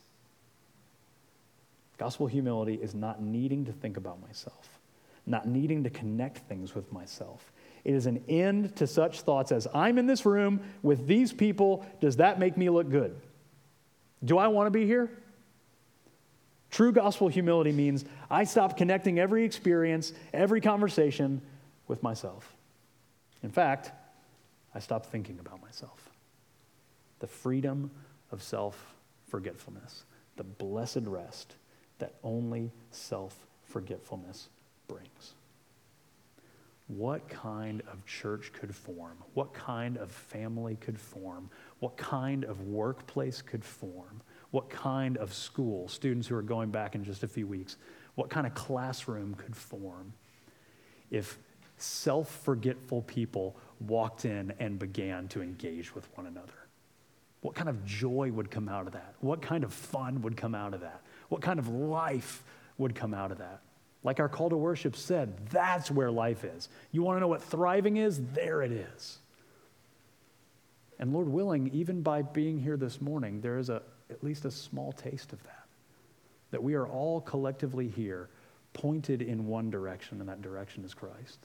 Gospel 1.98 2.28
humility 2.28 2.74
is 2.74 2.94
not 2.94 3.20
needing 3.20 3.64
to 3.64 3.72
think 3.72 3.96
about 3.96 4.22
myself, 4.22 4.78
not 5.26 5.48
needing 5.48 5.82
to 5.82 5.90
connect 5.90 6.38
things 6.48 6.76
with 6.76 6.92
myself. 6.92 7.52
It 7.84 7.94
is 7.94 8.06
an 8.06 8.24
end 8.28 8.76
to 8.76 8.86
such 8.86 9.22
thoughts 9.22 9.50
as 9.50 9.66
I'm 9.74 9.98
in 9.98 10.06
this 10.06 10.24
room 10.24 10.60
with 10.82 11.06
these 11.06 11.32
people. 11.32 11.84
Does 12.00 12.16
that 12.16 12.38
make 12.38 12.56
me 12.56 12.70
look 12.70 12.88
good? 12.88 13.16
Do 14.24 14.38
I 14.38 14.48
want 14.48 14.66
to 14.66 14.70
be 14.70 14.86
here? 14.86 15.10
True 16.70 16.92
gospel 16.92 17.28
humility 17.28 17.72
means 17.72 18.04
I 18.30 18.44
stop 18.44 18.76
connecting 18.76 19.18
every 19.18 19.44
experience, 19.44 20.12
every 20.32 20.60
conversation 20.60 21.42
with 21.88 22.02
myself. 22.02 22.54
In 23.42 23.50
fact, 23.50 23.90
I 24.74 24.78
stop 24.78 25.06
thinking 25.06 25.38
about 25.38 25.60
myself. 25.60 26.08
The 27.18 27.26
freedom 27.26 27.90
of 28.30 28.42
self 28.42 28.94
forgetfulness, 29.26 30.04
the 30.36 30.44
blessed 30.44 31.02
rest 31.04 31.56
that 31.98 32.14
only 32.22 32.70
self 32.90 33.36
forgetfulness 33.64 34.48
brings 34.86 35.34
what 36.96 37.26
kind 37.28 37.82
of 37.90 38.04
church 38.04 38.52
could 38.52 38.74
form, 38.74 39.16
what 39.34 39.54
kind 39.54 39.96
of 39.96 40.10
family 40.10 40.76
could 40.76 40.98
form, 40.98 41.48
what 41.78 41.96
kind 41.96 42.44
of 42.44 42.60
workplace 42.62 43.40
could 43.40 43.64
form, 43.64 44.20
what 44.50 44.68
kind 44.68 45.16
of 45.16 45.32
school, 45.32 45.88
students 45.88 46.26
who 46.28 46.36
are 46.36 46.42
going 46.42 46.70
back 46.70 46.94
in 46.94 47.02
just 47.02 47.22
a 47.22 47.28
few 47.28 47.46
weeks, 47.46 47.76
what 48.14 48.28
kind 48.28 48.46
of 48.46 48.54
classroom 48.54 49.34
could 49.34 49.56
form 49.56 50.12
if 51.10 51.38
self 51.78 52.30
forgetful 52.44 53.02
people 53.02 53.56
walked 53.80 54.24
in 54.24 54.52
and 54.60 54.78
began 54.78 55.28
to 55.28 55.42
engage 55.42 55.94
with 55.94 56.06
one 56.16 56.26
another? 56.26 56.52
What 57.40 57.54
kind 57.54 57.68
of 57.68 57.84
joy 57.84 58.30
would 58.32 58.50
come 58.50 58.68
out 58.68 58.86
of 58.86 58.92
that? 58.92 59.14
What 59.20 59.40
kind 59.40 59.64
of 59.64 59.72
fun 59.72 60.22
would 60.22 60.36
come 60.36 60.54
out 60.54 60.74
of 60.74 60.80
that? 60.80 61.00
What 61.28 61.40
kind 61.40 61.58
of 61.58 61.68
life 61.68 62.44
would 62.76 62.94
come 62.94 63.14
out 63.14 63.32
of 63.32 63.38
that? 63.38 63.60
Like 64.04 64.18
our 64.18 64.28
call 64.28 64.50
to 64.50 64.56
worship 64.56 64.96
said, 64.96 65.46
that's 65.48 65.90
where 65.90 66.10
life 66.10 66.44
is. 66.44 66.68
You 66.90 67.02
want 67.02 67.16
to 67.16 67.20
know 67.20 67.28
what 67.28 67.42
thriving 67.42 67.98
is? 67.98 68.20
There 68.32 68.62
it 68.62 68.72
is. 68.72 69.18
And 70.98 71.12
Lord 71.12 71.28
willing, 71.28 71.70
even 71.72 72.02
by 72.02 72.22
being 72.22 72.58
here 72.58 72.76
this 72.76 73.00
morning, 73.00 73.40
there 73.40 73.58
is 73.58 73.70
a, 73.70 73.82
at 74.10 74.22
least 74.22 74.44
a 74.44 74.50
small 74.50 74.92
taste 74.92 75.32
of 75.32 75.42
that. 75.44 75.66
That 76.50 76.62
we 76.62 76.74
are 76.74 76.86
all 76.86 77.20
collectively 77.20 77.88
here, 77.88 78.28
pointed 78.72 79.22
in 79.22 79.46
one 79.46 79.70
direction, 79.70 80.20
and 80.20 80.28
that 80.28 80.42
direction 80.42 80.84
is 80.84 80.94
Christ. 80.94 81.38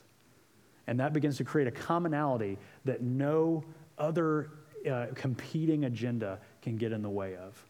And 0.86 1.00
that 1.00 1.12
begins 1.12 1.36
to 1.38 1.44
create 1.44 1.68
a 1.68 1.72
commonality 1.72 2.58
that 2.84 3.02
no 3.02 3.64
other 3.98 4.50
uh, 4.90 5.06
competing 5.14 5.84
agenda 5.84 6.38
can 6.62 6.76
get 6.76 6.92
in 6.92 7.02
the 7.02 7.10
way 7.10 7.36
of. 7.36 7.62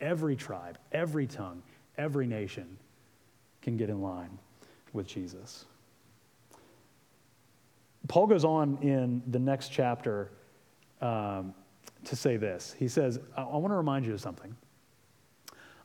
Every 0.00 0.36
tribe, 0.36 0.78
every 0.92 1.26
tongue, 1.26 1.62
every 1.96 2.26
nation 2.26 2.78
can 3.64 3.76
get 3.76 3.90
in 3.90 4.00
line 4.02 4.38
with 4.92 5.06
Jesus. 5.06 5.64
Paul 8.06 8.26
goes 8.26 8.44
on 8.44 8.78
in 8.82 9.22
the 9.26 9.38
next 9.38 9.70
chapter 9.70 10.30
um, 11.00 11.54
to 12.04 12.14
say 12.14 12.36
this. 12.36 12.76
He 12.78 12.88
says, 12.88 13.18
I, 13.36 13.42
I 13.42 13.56
want 13.56 13.72
to 13.72 13.76
remind 13.76 14.04
you 14.04 14.12
of 14.12 14.20
something. 14.20 14.54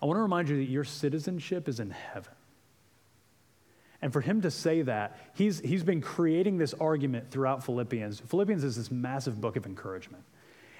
I 0.01 0.05
want 0.05 0.17
to 0.17 0.21
remind 0.21 0.49
you 0.49 0.57
that 0.57 0.69
your 0.69 0.83
citizenship 0.83 1.67
is 1.67 1.79
in 1.79 1.91
heaven. 1.91 2.33
And 4.01 4.13
for 4.13 4.21
him 4.21 4.41
to 4.41 4.51
say 4.51 4.81
that, 4.83 5.17
he's, 5.33 5.59
he's 5.59 5.83
been 5.83 6.01
creating 6.01 6.57
this 6.57 6.73
argument 6.73 7.31
throughout 7.31 7.63
Philippians. 7.63 8.21
Philippians 8.21 8.63
is 8.63 8.75
this 8.75 8.91
massive 8.91 9.41
book 9.41 9.55
of 9.55 9.65
encouragement. 9.65 10.23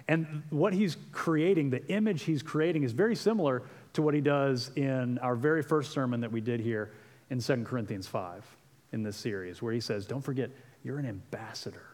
And 0.07 0.43
what 0.49 0.73
he's 0.73 0.97
creating, 1.11 1.69
the 1.69 1.85
image 1.87 2.23
he's 2.23 2.41
creating, 2.41 2.83
is 2.83 2.93
very 2.93 3.15
similar 3.15 3.63
to 3.93 4.01
what 4.01 4.13
he 4.13 4.21
does 4.21 4.71
in 4.75 5.17
our 5.19 5.35
very 5.35 5.63
first 5.63 5.91
sermon 5.91 6.21
that 6.21 6.31
we 6.31 6.41
did 6.41 6.59
here 6.59 6.91
in 7.29 7.39
2 7.39 7.63
Corinthians 7.63 8.07
5 8.07 8.45
in 8.91 9.03
this 9.03 9.17
series, 9.17 9.61
where 9.61 9.73
he 9.73 9.79
says, 9.79 10.05
Don't 10.05 10.21
forget, 10.21 10.49
you're 10.83 10.99
an 10.99 11.05
ambassador 11.05 11.85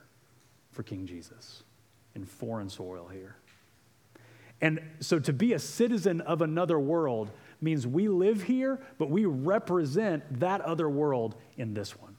for 0.72 0.84
King 0.84 1.06
Jesus 1.06 1.64
in 2.16 2.26
foreign 2.26 2.70
soil 2.70 3.08
here. 3.12 3.36
And 4.62 4.80
so 5.00 5.20
to 5.20 5.34
be 5.34 5.54
a 5.54 5.60
citizen 5.60 6.22
of 6.22 6.42
another 6.42 6.80
world 6.80 7.32
means 7.62 7.86
we 7.86 8.08
live 8.08 8.44
here, 8.44 8.80
but 8.98 9.10
we 9.10 9.26
represent 9.26 10.40
that 10.40 10.62
other 10.62 10.90
world 10.90 11.36
in 11.58 11.74
this 11.74 12.00
one. 12.00 12.16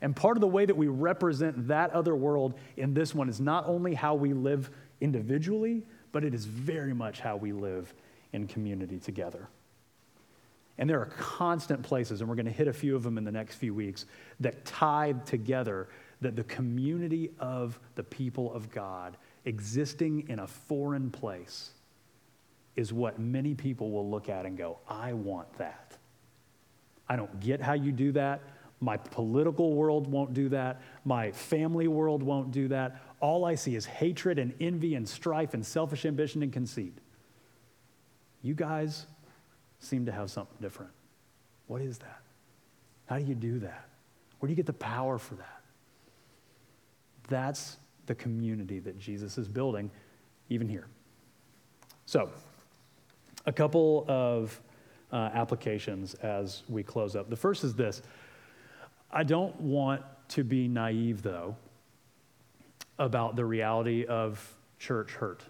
And 0.00 0.14
part 0.14 0.36
of 0.36 0.40
the 0.40 0.48
way 0.48 0.64
that 0.64 0.76
we 0.76 0.88
represent 0.88 1.68
that 1.68 1.90
other 1.90 2.14
world 2.14 2.54
in 2.76 2.94
this 2.94 3.14
one 3.14 3.28
is 3.28 3.40
not 3.40 3.66
only 3.66 3.94
how 3.94 4.14
we 4.14 4.32
live 4.32 4.70
individually, 5.00 5.84
but 6.12 6.24
it 6.24 6.34
is 6.34 6.44
very 6.44 6.94
much 6.94 7.20
how 7.20 7.36
we 7.36 7.52
live 7.52 7.92
in 8.32 8.46
community 8.46 8.98
together. 8.98 9.48
And 10.78 10.88
there 10.88 11.00
are 11.00 11.06
constant 11.06 11.82
places, 11.82 12.20
and 12.20 12.28
we're 12.28 12.36
going 12.36 12.46
to 12.46 12.52
hit 12.52 12.68
a 12.68 12.72
few 12.72 12.94
of 12.94 13.02
them 13.02 13.18
in 13.18 13.24
the 13.24 13.32
next 13.32 13.56
few 13.56 13.74
weeks, 13.74 14.06
that 14.40 14.64
tie 14.64 15.14
together 15.26 15.88
that 16.20 16.36
the 16.36 16.44
community 16.44 17.30
of 17.38 17.78
the 17.96 18.02
people 18.02 18.52
of 18.52 18.70
God 18.70 19.16
existing 19.44 20.28
in 20.28 20.38
a 20.40 20.46
foreign 20.46 21.10
place 21.10 21.70
is 22.76 22.92
what 22.92 23.18
many 23.18 23.54
people 23.54 23.90
will 23.90 24.08
look 24.08 24.28
at 24.28 24.46
and 24.46 24.56
go, 24.56 24.78
I 24.88 25.12
want 25.12 25.52
that. 25.58 25.96
I 27.08 27.16
don't 27.16 27.40
get 27.40 27.60
how 27.60 27.72
you 27.72 27.90
do 27.90 28.12
that. 28.12 28.40
My 28.80 28.96
political 28.96 29.74
world 29.74 30.06
won't 30.06 30.34
do 30.34 30.48
that. 30.50 30.80
My 31.04 31.32
family 31.32 31.88
world 31.88 32.22
won't 32.22 32.52
do 32.52 32.68
that. 32.68 33.02
All 33.18 33.44
I 33.44 33.56
see 33.56 33.74
is 33.74 33.84
hatred 33.84 34.38
and 34.38 34.54
envy 34.60 34.94
and 34.94 35.08
strife 35.08 35.54
and 35.54 35.66
selfish 35.66 36.04
ambition 36.04 36.42
and 36.44 36.52
conceit. 36.52 36.96
You 38.48 38.54
guys 38.54 39.04
seem 39.78 40.06
to 40.06 40.12
have 40.12 40.30
something 40.30 40.56
different. 40.62 40.90
What 41.66 41.82
is 41.82 41.98
that? 41.98 42.22
How 43.04 43.18
do 43.18 43.24
you 43.26 43.34
do 43.34 43.58
that? 43.58 43.86
Where 44.38 44.46
do 44.46 44.52
you 44.52 44.56
get 44.56 44.64
the 44.64 44.72
power 44.72 45.18
for 45.18 45.34
that? 45.34 45.60
That's 47.28 47.76
the 48.06 48.14
community 48.14 48.78
that 48.78 48.98
Jesus 48.98 49.36
is 49.36 49.48
building, 49.48 49.90
even 50.48 50.66
here. 50.66 50.86
So, 52.06 52.30
a 53.44 53.52
couple 53.52 54.06
of 54.08 54.58
uh, 55.12 55.28
applications 55.34 56.14
as 56.14 56.62
we 56.70 56.82
close 56.82 57.16
up. 57.16 57.28
The 57.28 57.36
first 57.36 57.64
is 57.64 57.74
this 57.74 58.00
I 59.12 59.24
don't 59.24 59.60
want 59.60 60.00
to 60.28 60.42
be 60.42 60.68
naive, 60.68 61.20
though, 61.20 61.54
about 62.98 63.36
the 63.36 63.44
reality 63.44 64.06
of 64.06 64.56
church 64.78 65.12
hurt. 65.12 65.44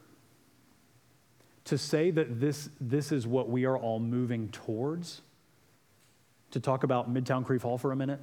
To 1.69 1.77
say 1.77 2.11
that 2.11 2.41
this, 2.41 2.71
this 2.81 3.13
is 3.13 3.27
what 3.27 3.51
we 3.51 3.67
are 3.67 3.77
all 3.77 3.99
moving 3.99 4.49
towards, 4.49 5.21
to 6.53 6.61
talk 6.61 6.83
about 6.83 7.13
Midtown 7.13 7.45
Crieve 7.45 7.63
Hall 7.63 7.77
for 7.77 7.93
a 7.93 7.97
minute, 7.97 8.21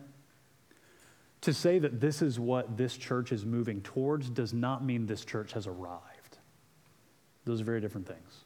to 1.42 1.54
say 1.54 1.78
that 1.78 2.02
this 2.02 2.24
is 2.24 2.40
what 2.40 2.76
this 2.76 2.98
church 2.98 3.32
is 3.32 3.46
moving 3.46 3.82
towards 3.82 4.32
does 4.32 4.52
not 4.52 4.84
mean 4.84 5.06
this 5.06 5.24
church 5.24 5.54
has 5.54 5.68
arrived. 5.68 6.40
Those 7.44 7.62
are 7.62 7.66
very 7.66 7.82
different 7.82 8.08
things. 8.08 8.46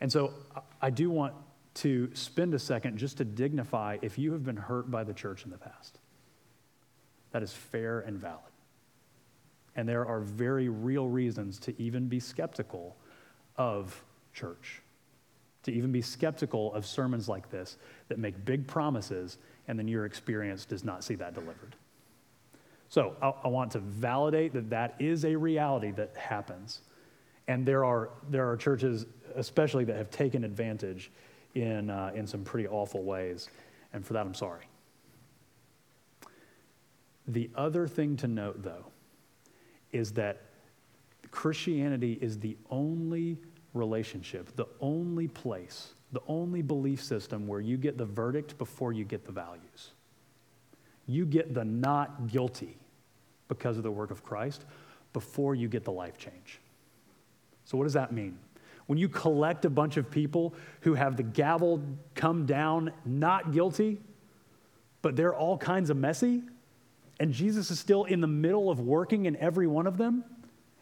And 0.00 0.10
so 0.10 0.32
I 0.80 0.88
do 0.88 1.10
want 1.10 1.34
to 1.74 2.08
spend 2.14 2.54
a 2.54 2.58
second 2.58 2.96
just 2.96 3.18
to 3.18 3.26
dignify 3.26 3.98
if 4.00 4.16
you 4.16 4.32
have 4.32 4.42
been 4.42 4.56
hurt 4.56 4.90
by 4.90 5.04
the 5.04 5.12
church 5.12 5.44
in 5.44 5.50
the 5.50 5.58
past. 5.58 5.98
That 7.32 7.42
is 7.42 7.52
fair 7.52 8.00
and 8.00 8.16
valid. 8.16 8.40
And 9.74 9.86
there 9.86 10.06
are 10.06 10.20
very 10.20 10.70
real 10.70 11.06
reasons 11.06 11.58
to 11.58 11.78
even 11.78 12.08
be 12.08 12.20
skeptical 12.20 12.96
of 13.58 14.02
church, 14.32 14.82
to 15.64 15.72
even 15.72 15.92
be 15.92 16.02
skeptical 16.02 16.72
of 16.74 16.86
sermons 16.86 17.28
like 17.28 17.50
this 17.50 17.76
that 18.08 18.18
make 18.18 18.44
big 18.44 18.66
promises 18.66 19.38
and 19.68 19.78
then 19.78 19.88
your 19.88 20.04
experience 20.04 20.64
does 20.64 20.84
not 20.84 21.02
see 21.02 21.14
that 21.16 21.34
delivered. 21.34 21.74
So 22.88 23.16
I, 23.20 23.32
I 23.44 23.48
want 23.48 23.72
to 23.72 23.80
validate 23.80 24.52
that 24.52 24.70
that 24.70 24.94
is 24.98 25.24
a 25.24 25.34
reality 25.34 25.90
that 25.92 26.16
happens. 26.16 26.82
And 27.48 27.66
there 27.66 27.84
are, 27.84 28.10
there 28.30 28.48
are 28.48 28.56
churches 28.56 29.06
especially 29.34 29.84
that 29.84 29.96
have 29.96 30.10
taken 30.10 30.44
advantage 30.44 31.10
in, 31.54 31.90
uh, 31.90 32.12
in 32.14 32.26
some 32.26 32.44
pretty 32.44 32.68
awful 32.68 33.02
ways. 33.02 33.48
And 33.92 34.04
for 34.04 34.12
that, 34.12 34.26
I'm 34.26 34.34
sorry. 34.34 34.68
The 37.28 37.50
other 37.56 37.88
thing 37.88 38.16
to 38.18 38.28
note, 38.28 38.62
though, 38.62 38.86
is 39.92 40.12
that 40.12 40.42
Christianity 41.36 42.18
is 42.22 42.38
the 42.38 42.56
only 42.70 43.36
relationship, 43.74 44.56
the 44.56 44.64
only 44.80 45.28
place, 45.28 45.92
the 46.12 46.22
only 46.26 46.62
belief 46.62 47.04
system 47.04 47.46
where 47.46 47.60
you 47.60 47.76
get 47.76 47.98
the 47.98 48.06
verdict 48.06 48.56
before 48.56 48.94
you 48.94 49.04
get 49.04 49.26
the 49.26 49.32
values. 49.32 49.92
You 51.06 51.26
get 51.26 51.52
the 51.52 51.62
not 51.62 52.28
guilty 52.28 52.78
because 53.48 53.76
of 53.76 53.82
the 53.82 53.90
work 53.90 54.10
of 54.10 54.24
Christ 54.24 54.64
before 55.12 55.54
you 55.54 55.68
get 55.68 55.84
the 55.84 55.92
life 55.92 56.16
change. 56.16 56.58
So, 57.66 57.76
what 57.76 57.84
does 57.84 57.92
that 57.92 58.12
mean? 58.12 58.38
When 58.86 58.98
you 58.98 59.10
collect 59.10 59.66
a 59.66 59.70
bunch 59.70 59.98
of 59.98 60.10
people 60.10 60.54
who 60.80 60.94
have 60.94 61.18
the 61.18 61.22
gavel 61.22 61.82
come 62.14 62.46
down 62.46 62.92
not 63.04 63.52
guilty, 63.52 64.00
but 65.02 65.16
they're 65.16 65.34
all 65.34 65.58
kinds 65.58 65.90
of 65.90 65.98
messy, 65.98 66.44
and 67.20 67.30
Jesus 67.30 67.70
is 67.70 67.78
still 67.78 68.04
in 68.04 68.22
the 68.22 68.26
middle 68.26 68.70
of 68.70 68.80
working 68.80 69.26
in 69.26 69.36
every 69.36 69.66
one 69.66 69.86
of 69.86 69.98
them, 69.98 70.24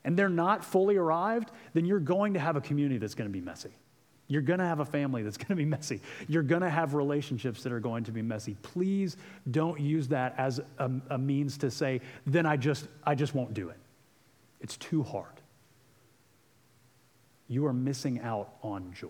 and 0.04 0.16
they're 0.16 0.28
not 0.28 0.64
fully 0.64 0.96
arrived, 0.96 1.50
then 1.72 1.84
you're 1.84 2.00
going 2.00 2.34
to 2.34 2.40
have 2.40 2.56
a 2.56 2.60
community 2.60 2.98
that's 2.98 3.14
going 3.14 3.28
to 3.28 3.32
be 3.32 3.40
messy. 3.40 3.70
You're 4.26 4.42
going 4.42 4.58
to 4.58 4.64
have 4.64 4.80
a 4.80 4.84
family 4.84 5.22
that's 5.22 5.36
going 5.36 5.48
to 5.48 5.54
be 5.54 5.64
messy. 5.64 6.00
You're 6.28 6.42
going 6.42 6.62
to 6.62 6.70
have 6.70 6.94
relationships 6.94 7.62
that 7.62 7.72
are 7.72 7.80
going 7.80 8.04
to 8.04 8.12
be 8.12 8.22
messy. 8.22 8.56
Please 8.62 9.16
don't 9.50 9.80
use 9.80 10.08
that 10.08 10.34
as 10.38 10.60
a, 10.78 10.90
a 11.10 11.18
means 11.18 11.58
to 11.58 11.70
say, 11.70 12.00
then 12.26 12.46
I 12.46 12.56
just, 12.56 12.88
I 13.04 13.14
just 13.14 13.34
won't 13.34 13.54
do 13.54 13.68
it. 13.68 13.78
It's 14.60 14.76
too 14.76 15.02
hard 15.02 15.40
you 17.48 17.66
are 17.66 17.72
missing 17.72 18.20
out 18.20 18.54
on 18.62 18.92
joy. 18.92 19.08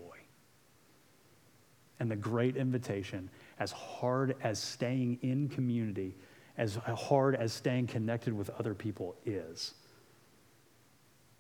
And 2.00 2.10
the 2.10 2.16
great 2.16 2.56
invitation, 2.56 3.30
as 3.58 3.70
hard 3.72 4.36
as 4.42 4.58
staying 4.58 5.18
in 5.22 5.48
community, 5.48 6.16
as 6.58 6.76
hard 6.76 7.36
as 7.36 7.52
staying 7.52 7.86
connected 7.86 8.32
with 8.32 8.50
other 8.50 8.74
people 8.74 9.14
is, 9.24 9.74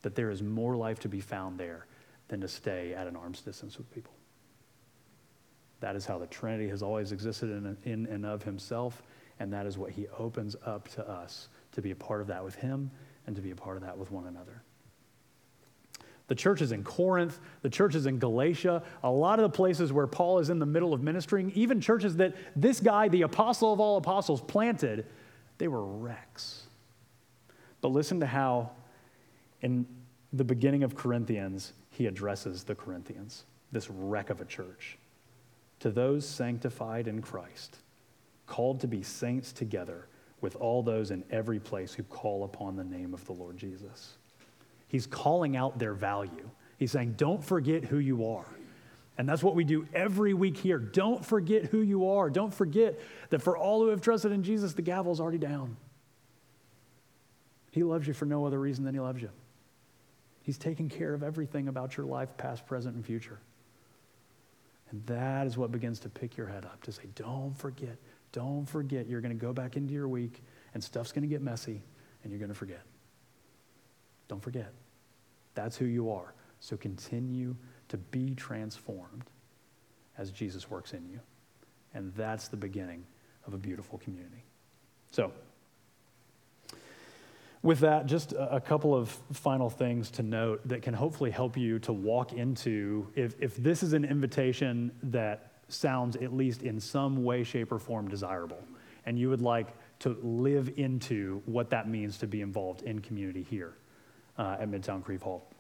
that 0.04 0.14
there 0.14 0.30
is 0.30 0.42
more 0.42 0.76
life 0.76 1.00
to 1.00 1.08
be 1.08 1.20
found 1.20 1.58
there 1.58 1.86
than 2.28 2.40
to 2.42 2.46
stay 2.46 2.94
at 2.94 3.06
an 3.06 3.16
arm's 3.16 3.40
distance 3.40 3.78
with 3.78 3.90
people. 3.92 4.12
That 5.80 5.96
is 5.96 6.04
how 6.06 6.18
the 6.18 6.26
Trinity 6.26 6.68
has 6.68 6.82
always 6.82 7.10
existed 7.10 7.50
in, 7.50 7.76
in 7.84 8.06
and 8.06 8.24
of 8.24 8.42
Himself, 8.42 9.02
and 9.40 9.52
that 9.52 9.66
is 9.66 9.78
what 9.78 9.90
He 9.90 10.06
opens 10.18 10.56
up 10.64 10.88
to 10.88 11.08
us 11.08 11.48
to 11.72 11.82
be 11.82 11.90
a 11.90 11.96
part 11.96 12.20
of 12.20 12.26
that 12.26 12.44
with 12.44 12.54
Him 12.54 12.90
and 13.26 13.34
to 13.34 13.42
be 13.42 13.50
a 13.50 13.56
part 13.56 13.78
of 13.78 13.82
that 13.82 13.96
with 13.96 14.10
one 14.10 14.26
another. 14.26 14.62
The 16.26 16.34
churches 16.34 16.70
in 16.72 16.84
Corinth, 16.84 17.40
the 17.62 17.70
churches 17.70 18.04
in 18.04 18.18
Galatia, 18.18 18.82
a 19.02 19.10
lot 19.10 19.38
of 19.38 19.42
the 19.42 19.56
places 19.56 19.90
where 19.90 20.06
Paul 20.06 20.38
is 20.38 20.50
in 20.50 20.58
the 20.58 20.66
middle 20.66 20.92
of 20.92 21.02
ministering, 21.02 21.50
even 21.54 21.80
churches 21.80 22.16
that 22.16 22.34
this 22.54 22.80
guy, 22.80 23.08
the 23.08 23.22
apostle 23.22 23.72
of 23.72 23.80
all 23.80 23.96
apostles, 23.96 24.42
planted, 24.42 25.06
they 25.56 25.68
were 25.68 25.84
wrecks. 25.84 26.64
But 27.80 27.88
listen 27.88 28.20
to 28.20 28.26
how, 28.26 28.70
in 29.64 29.86
the 30.34 30.44
beginning 30.44 30.82
of 30.82 30.94
Corinthians, 30.94 31.72
he 31.88 32.06
addresses 32.06 32.64
the 32.64 32.74
Corinthians, 32.74 33.44
this 33.72 33.88
wreck 33.88 34.28
of 34.28 34.42
a 34.42 34.44
church. 34.44 34.98
To 35.80 35.90
those 35.90 36.26
sanctified 36.26 37.08
in 37.08 37.22
Christ, 37.22 37.78
called 38.46 38.80
to 38.80 38.86
be 38.86 39.02
saints 39.02 39.52
together 39.52 40.06
with 40.42 40.54
all 40.56 40.82
those 40.82 41.10
in 41.10 41.24
every 41.30 41.58
place 41.58 41.94
who 41.94 42.02
call 42.02 42.44
upon 42.44 42.76
the 42.76 42.84
name 42.84 43.14
of 43.14 43.24
the 43.24 43.32
Lord 43.32 43.56
Jesus. 43.56 44.18
He's 44.86 45.06
calling 45.06 45.56
out 45.56 45.78
their 45.78 45.94
value. 45.94 46.50
He's 46.78 46.92
saying, 46.92 47.14
don't 47.16 47.42
forget 47.42 47.84
who 47.84 47.98
you 47.98 48.26
are. 48.26 48.46
And 49.16 49.26
that's 49.26 49.42
what 49.42 49.54
we 49.54 49.64
do 49.64 49.86
every 49.94 50.34
week 50.34 50.58
here. 50.58 50.78
Don't 50.78 51.24
forget 51.24 51.66
who 51.66 51.80
you 51.80 52.10
are. 52.10 52.28
Don't 52.28 52.52
forget 52.52 53.00
that 53.30 53.40
for 53.40 53.56
all 53.56 53.82
who 53.82 53.88
have 53.88 54.02
trusted 54.02 54.30
in 54.30 54.42
Jesus, 54.42 54.74
the 54.74 54.82
gavel 54.82 55.12
is 55.12 55.20
already 55.20 55.38
down. 55.38 55.76
He 57.70 57.82
loves 57.82 58.06
you 58.06 58.12
for 58.12 58.26
no 58.26 58.44
other 58.44 58.60
reason 58.60 58.84
than 58.84 58.92
He 58.92 59.00
loves 59.00 59.22
you. 59.22 59.30
He's 60.44 60.58
taking 60.58 60.90
care 60.90 61.14
of 61.14 61.22
everything 61.22 61.68
about 61.68 61.96
your 61.96 62.04
life, 62.04 62.36
past, 62.36 62.66
present, 62.66 62.94
and 62.94 63.04
future. 63.04 63.40
And 64.90 65.04
that 65.06 65.46
is 65.46 65.56
what 65.56 65.72
begins 65.72 65.98
to 66.00 66.10
pick 66.10 66.36
your 66.36 66.46
head 66.46 66.66
up 66.66 66.82
to 66.82 66.92
say, 66.92 67.04
don't 67.14 67.56
forget, 67.56 67.96
don't 68.32 68.66
forget. 68.66 69.08
You're 69.08 69.22
going 69.22 69.36
to 69.36 69.40
go 69.40 69.54
back 69.54 69.76
into 69.76 69.94
your 69.94 70.06
week, 70.06 70.42
and 70.74 70.84
stuff's 70.84 71.12
going 71.12 71.22
to 71.22 71.28
get 71.28 71.40
messy, 71.40 71.82
and 72.22 72.30
you're 72.30 72.38
going 72.38 72.50
to 72.50 72.54
forget. 72.54 72.82
Don't 74.28 74.42
forget. 74.42 74.70
That's 75.54 75.78
who 75.78 75.86
you 75.86 76.12
are. 76.12 76.34
So 76.60 76.76
continue 76.76 77.56
to 77.88 77.96
be 77.96 78.34
transformed 78.34 79.24
as 80.18 80.30
Jesus 80.30 80.70
works 80.70 80.92
in 80.92 81.08
you. 81.08 81.20
And 81.94 82.12
that's 82.14 82.48
the 82.48 82.56
beginning 82.58 83.06
of 83.46 83.54
a 83.54 83.58
beautiful 83.58 83.98
community. 83.98 84.44
So, 85.10 85.32
with 87.64 87.80
that, 87.80 88.04
just 88.04 88.34
a 88.38 88.60
couple 88.60 88.94
of 88.94 89.08
final 89.32 89.70
things 89.70 90.10
to 90.10 90.22
note 90.22 90.60
that 90.68 90.82
can 90.82 90.92
hopefully 90.92 91.30
help 91.30 91.56
you 91.56 91.78
to 91.78 91.94
walk 91.94 92.34
into 92.34 93.10
if, 93.14 93.34
if 93.40 93.56
this 93.56 93.82
is 93.82 93.94
an 93.94 94.04
invitation 94.04 94.92
that 95.04 95.52
sounds, 95.68 96.14
at 96.16 96.34
least 96.34 96.62
in 96.62 96.78
some 96.78 97.24
way, 97.24 97.42
shape, 97.42 97.72
or 97.72 97.78
form, 97.78 98.06
desirable, 98.06 98.62
and 99.06 99.18
you 99.18 99.30
would 99.30 99.40
like 99.40 99.68
to 100.00 100.10
live 100.22 100.74
into 100.76 101.40
what 101.46 101.70
that 101.70 101.88
means 101.88 102.18
to 102.18 102.26
be 102.26 102.42
involved 102.42 102.82
in 102.82 102.98
community 102.98 103.46
here 103.48 103.72
uh, 104.36 104.58
at 104.60 104.68
Midtown 104.68 105.02
Crieve 105.02 105.22
Hall. 105.22 105.50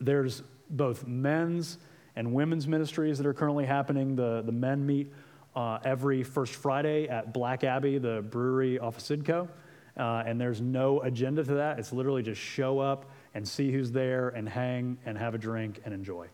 There's 0.00 0.42
both 0.70 1.06
men's 1.06 1.78
and 2.16 2.34
women's 2.34 2.66
ministries 2.66 3.18
that 3.18 3.28
are 3.28 3.34
currently 3.34 3.64
happening. 3.64 4.16
The, 4.16 4.42
the 4.44 4.50
men 4.50 4.84
meet 4.84 5.12
uh, 5.54 5.78
every 5.84 6.24
first 6.24 6.54
Friday 6.54 7.08
at 7.08 7.32
Black 7.32 7.62
Abbey, 7.62 7.98
the 7.98 8.22
brewery 8.28 8.80
off 8.80 8.96
of 8.96 9.04
Sidco. 9.04 9.48
Uh, 9.96 10.22
and 10.26 10.40
there's 10.40 10.60
no 10.60 11.00
agenda 11.00 11.42
to 11.42 11.54
that. 11.54 11.78
It's 11.78 11.92
literally 11.92 12.22
just 12.22 12.40
show 12.40 12.78
up 12.78 13.10
and 13.34 13.46
see 13.46 13.72
who's 13.72 13.90
there 13.90 14.28
and 14.30 14.48
hang 14.48 14.98
and 15.06 15.16
have 15.16 15.34
a 15.34 15.38
drink 15.38 15.80
and 15.84 15.94
enjoy 15.94 16.28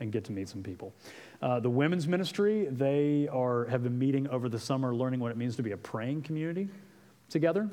and 0.00 0.12
get 0.12 0.24
to 0.24 0.32
meet 0.32 0.48
some 0.48 0.62
people. 0.62 0.92
Uh, 1.42 1.60
the 1.60 1.70
women's 1.70 2.06
ministry, 2.06 2.66
they 2.70 3.28
are, 3.32 3.64
have 3.66 3.82
been 3.82 3.98
meeting 3.98 4.28
over 4.28 4.48
the 4.48 4.58
summer, 4.58 4.94
learning 4.94 5.20
what 5.20 5.30
it 5.30 5.36
means 5.36 5.56
to 5.56 5.62
be 5.62 5.72
a 5.72 5.76
praying 5.76 6.22
community 6.22 6.68
together. 7.28 7.68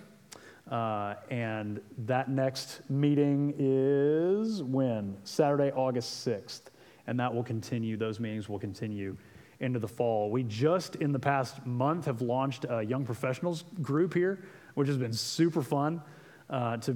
Uh, 0.70 1.16
and 1.30 1.80
that 2.00 2.30
next 2.30 2.82
meeting 2.90 3.54
is 3.60 4.64
when? 4.64 5.16
Saturday, 5.24 5.72
August 5.72 6.26
6th. 6.26 6.62
And 7.08 7.20
that 7.20 7.34
will 7.34 7.44
continue, 7.44 7.98
those 7.98 8.20
meetings 8.20 8.50
will 8.50 8.58
continue 8.58 9.16
into 9.60 9.80
the 9.80 9.88
fall. 9.88 10.32
We 10.32 10.44
just 10.44 10.96
in 10.96 11.12
the 11.12 11.20
past 11.20 11.66
month 11.66 12.06
have 12.06 12.22
launched 12.22 12.66
a 12.68 12.84
young 12.84 13.06
professionals 13.06 13.64
group 13.82 14.14
here 14.14 14.44
which 14.76 14.88
has 14.88 14.98
been 14.98 15.14
super 15.14 15.62
fun 15.62 16.02
uh, 16.50 16.78
to, 16.78 16.96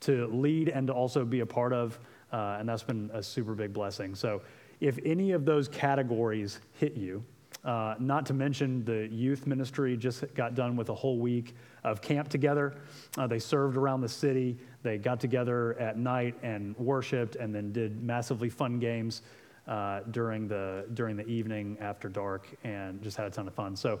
to 0.00 0.26
lead 0.26 0.68
and 0.68 0.86
to 0.88 0.92
also 0.92 1.24
be 1.24 1.40
a 1.40 1.46
part 1.46 1.72
of. 1.72 1.98
Uh, 2.32 2.56
and 2.58 2.68
that's 2.68 2.82
been 2.82 3.10
a 3.14 3.22
super 3.22 3.54
big 3.54 3.72
blessing. 3.72 4.14
So, 4.14 4.42
if 4.80 4.98
any 5.04 5.32
of 5.32 5.44
those 5.44 5.66
categories 5.66 6.60
hit 6.74 6.94
you, 6.94 7.24
uh, 7.64 7.94
not 7.98 8.24
to 8.26 8.34
mention 8.34 8.84
the 8.84 9.08
youth 9.08 9.46
ministry 9.46 9.96
just 9.96 10.32
got 10.34 10.54
done 10.54 10.76
with 10.76 10.90
a 10.90 10.94
whole 10.94 11.18
week 11.18 11.54
of 11.84 12.00
camp 12.00 12.28
together. 12.28 12.76
Uh, 13.16 13.26
they 13.26 13.38
served 13.38 13.76
around 13.76 14.00
the 14.00 14.08
city. 14.08 14.56
They 14.82 14.98
got 14.98 15.20
together 15.20 15.78
at 15.80 15.98
night 15.98 16.36
and 16.42 16.76
worshiped, 16.78 17.36
and 17.36 17.52
then 17.54 17.72
did 17.72 18.02
massively 18.02 18.48
fun 18.48 18.78
games 18.78 19.22
uh, 19.66 20.00
during 20.12 20.46
the 20.46 20.86
during 20.94 21.16
the 21.16 21.26
evening 21.26 21.76
after 21.80 22.08
dark, 22.08 22.46
and 22.62 23.02
just 23.02 23.16
had 23.16 23.26
a 23.26 23.30
ton 23.30 23.48
of 23.48 23.54
fun. 23.54 23.74
So, 23.74 24.00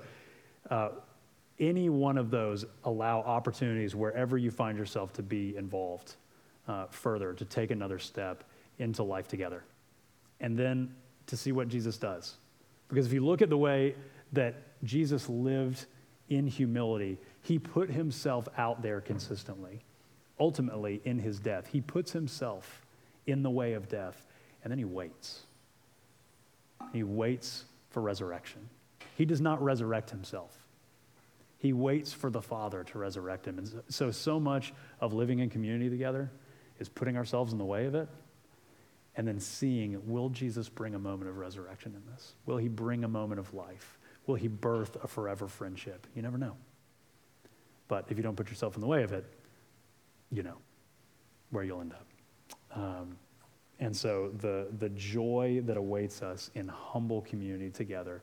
uh, 0.70 0.90
any 1.60 1.88
one 1.88 2.18
of 2.18 2.30
those 2.30 2.64
allow 2.84 3.20
opportunities 3.20 3.94
wherever 3.94 4.38
you 4.38 4.50
find 4.50 4.78
yourself 4.78 5.12
to 5.14 5.22
be 5.22 5.56
involved 5.56 6.14
uh, 6.68 6.86
further, 6.86 7.32
to 7.34 7.44
take 7.44 7.70
another 7.70 7.98
step 7.98 8.44
into 8.78 9.02
life 9.02 9.28
together. 9.28 9.64
And 10.40 10.56
then 10.56 10.94
to 11.26 11.36
see 11.36 11.52
what 11.52 11.68
Jesus 11.68 11.98
does. 11.98 12.36
Because 12.88 13.06
if 13.06 13.12
you 13.12 13.24
look 13.24 13.42
at 13.42 13.50
the 13.50 13.58
way 13.58 13.94
that 14.32 14.54
Jesus 14.84 15.28
lived 15.28 15.86
in 16.28 16.46
humility, 16.46 17.18
he 17.42 17.58
put 17.58 17.90
himself 17.90 18.48
out 18.56 18.82
there 18.82 19.00
consistently. 19.00 19.80
Ultimately, 20.38 21.00
in 21.04 21.18
his 21.18 21.40
death, 21.40 21.66
he 21.66 21.80
puts 21.80 22.12
himself 22.12 22.82
in 23.26 23.42
the 23.42 23.50
way 23.50 23.72
of 23.72 23.88
death, 23.88 24.26
and 24.62 24.70
then 24.70 24.78
he 24.78 24.84
waits. 24.84 25.40
He 26.92 27.02
waits 27.02 27.64
for 27.90 28.00
resurrection. 28.00 28.68
He 29.16 29.24
does 29.24 29.40
not 29.40 29.62
resurrect 29.62 30.10
himself. 30.10 30.57
He 31.58 31.72
waits 31.72 32.12
for 32.12 32.30
the 32.30 32.40
Father 32.40 32.84
to 32.84 32.98
resurrect 32.98 33.46
him. 33.46 33.58
And 33.58 33.82
so, 33.88 34.10
so 34.10 34.38
much 34.38 34.72
of 35.00 35.12
living 35.12 35.40
in 35.40 35.50
community 35.50 35.90
together 35.90 36.30
is 36.78 36.88
putting 36.88 37.16
ourselves 37.16 37.52
in 37.52 37.58
the 37.58 37.64
way 37.64 37.86
of 37.86 37.94
it 37.94 38.08
and 39.18 39.26
then 39.26 39.40
seeing 39.40 40.00
will 40.06 40.28
Jesus 40.28 40.68
bring 40.68 40.94
a 40.94 40.98
moment 40.98 41.28
of 41.28 41.36
resurrection 41.36 41.92
in 41.94 42.12
this? 42.12 42.34
Will 42.46 42.56
he 42.56 42.68
bring 42.68 43.02
a 43.02 43.08
moment 43.08 43.40
of 43.40 43.52
life? 43.52 43.98
Will 44.26 44.36
he 44.36 44.46
birth 44.46 44.96
a 45.02 45.08
forever 45.08 45.48
friendship? 45.48 46.06
You 46.14 46.22
never 46.22 46.38
know. 46.38 46.56
But 47.88 48.06
if 48.10 48.16
you 48.16 48.22
don't 48.22 48.36
put 48.36 48.48
yourself 48.48 48.76
in 48.76 48.80
the 48.80 48.86
way 48.86 49.02
of 49.02 49.12
it, 49.12 49.24
you 50.30 50.44
know 50.44 50.58
where 51.50 51.64
you'll 51.64 51.80
end 51.80 51.94
up. 51.94 52.06
Um, 52.78 53.16
and 53.80 53.96
so 53.96 54.30
the, 54.38 54.68
the 54.78 54.90
joy 54.90 55.62
that 55.64 55.76
awaits 55.76 56.22
us 56.22 56.50
in 56.54 56.68
humble 56.68 57.22
community 57.22 57.70
together 57.70 58.22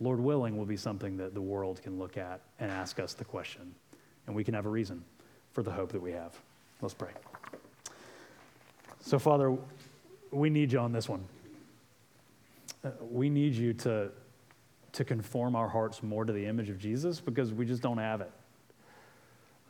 Lord 0.00 0.18
willing, 0.18 0.56
will 0.56 0.66
be 0.66 0.78
something 0.78 1.16
that 1.18 1.34
the 1.34 1.42
world 1.42 1.82
can 1.82 1.98
look 1.98 2.16
at 2.16 2.40
and 2.58 2.70
ask 2.70 2.98
us 2.98 3.12
the 3.12 3.24
question. 3.24 3.74
And 4.26 4.34
we 4.34 4.44
can 4.44 4.54
have 4.54 4.66
a 4.66 4.70
reason 4.70 5.04
for 5.52 5.62
the 5.62 5.70
hope 5.70 5.92
that 5.92 6.00
we 6.00 6.12
have. 6.12 6.34
Let's 6.80 6.94
pray. 6.94 7.10
So, 9.00 9.18
Father, 9.18 9.56
we 10.30 10.48
need 10.48 10.72
you 10.72 10.78
on 10.78 10.92
this 10.92 11.08
one. 11.08 11.22
Uh, 12.82 12.90
we 13.10 13.28
need 13.28 13.54
you 13.54 13.74
to, 13.74 14.10
to 14.92 15.04
conform 15.04 15.54
our 15.54 15.68
hearts 15.68 16.02
more 16.02 16.24
to 16.24 16.32
the 16.32 16.46
image 16.46 16.70
of 16.70 16.78
Jesus 16.78 17.20
because 17.20 17.52
we 17.52 17.66
just 17.66 17.82
don't 17.82 17.98
have 17.98 18.22
it. 18.22 18.30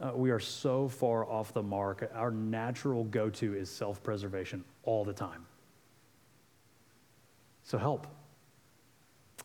Uh, 0.01 0.13
we 0.15 0.31
are 0.31 0.39
so 0.39 0.89
far 0.89 1.29
off 1.29 1.53
the 1.53 1.63
mark. 1.63 2.11
Our 2.15 2.31
natural 2.31 3.05
go 3.05 3.31
to 3.31 3.55
is 3.55 3.69
self 3.69 4.03
preservation 4.03 4.65
all 4.85 5.05
the 5.05 5.13
time. 5.13 5.45
So, 7.65 7.79
help. 7.79 8.07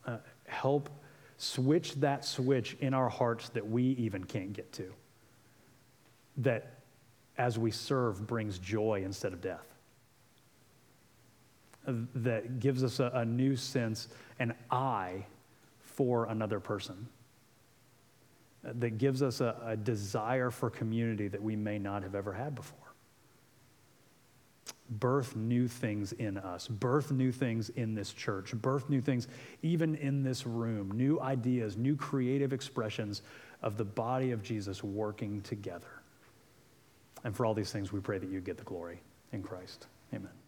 Uh, 0.05 0.17
help 0.47 0.89
switch 1.37 1.95
that 1.95 2.23
switch 2.23 2.77
in 2.79 2.93
our 2.93 3.09
hearts 3.09 3.49
that 3.49 3.67
we 3.67 3.83
even 3.83 4.23
can't 4.23 4.53
get 4.53 4.71
to. 4.73 4.93
That 6.37 6.79
as 7.37 7.59
we 7.59 7.71
serve 7.71 8.25
brings 8.25 8.59
joy 8.59 9.03
instead 9.03 9.33
of 9.33 9.41
death. 9.41 9.65
Uh, 11.87 11.93
that 12.15 12.59
gives 12.59 12.83
us 12.83 12.99
a, 12.99 13.11
a 13.13 13.25
new 13.25 13.55
sense, 13.55 14.07
an 14.39 14.53
eye 14.71 15.25
for 15.81 16.25
another 16.25 16.59
person. 16.59 17.07
Uh, 18.65 18.71
that 18.75 18.97
gives 18.97 19.21
us 19.21 19.41
a, 19.41 19.55
a 19.65 19.77
desire 19.77 20.49
for 20.49 20.69
community 20.69 21.27
that 21.27 21.41
we 21.41 21.55
may 21.55 21.77
not 21.77 22.01
have 22.01 22.15
ever 22.15 22.33
had 22.33 22.55
before 22.55 22.84
birth 24.89 25.35
new 25.35 25.67
things 25.67 26.11
in 26.13 26.37
us, 26.37 26.67
birth 26.67 27.11
new 27.11 27.31
things 27.31 27.69
in 27.69 27.95
this 27.95 28.13
church, 28.13 28.53
birth 28.53 28.89
new 28.89 29.01
things 29.01 29.27
even 29.61 29.95
in 29.95 30.23
this 30.23 30.45
room, 30.45 30.91
new 30.91 31.19
ideas, 31.19 31.75
new 31.75 31.95
creative 31.95 32.53
expressions 32.53 33.21
of 33.61 33.77
the 33.77 33.85
body 33.85 34.31
of 34.31 34.43
Jesus 34.43 34.83
working 34.83 35.41
together. 35.41 36.01
And 37.23 37.35
for 37.35 37.45
all 37.45 37.55
these 37.55 37.71
things, 37.71 37.91
we 37.91 37.99
pray 37.99 38.19
that 38.19 38.29
you 38.29 38.39
get 38.41 38.57
the 38.57 38.63
glory 38.63 39.01
in 39.31 39.41
Christ. 39.41 39.87
Amen. 40.13 40.44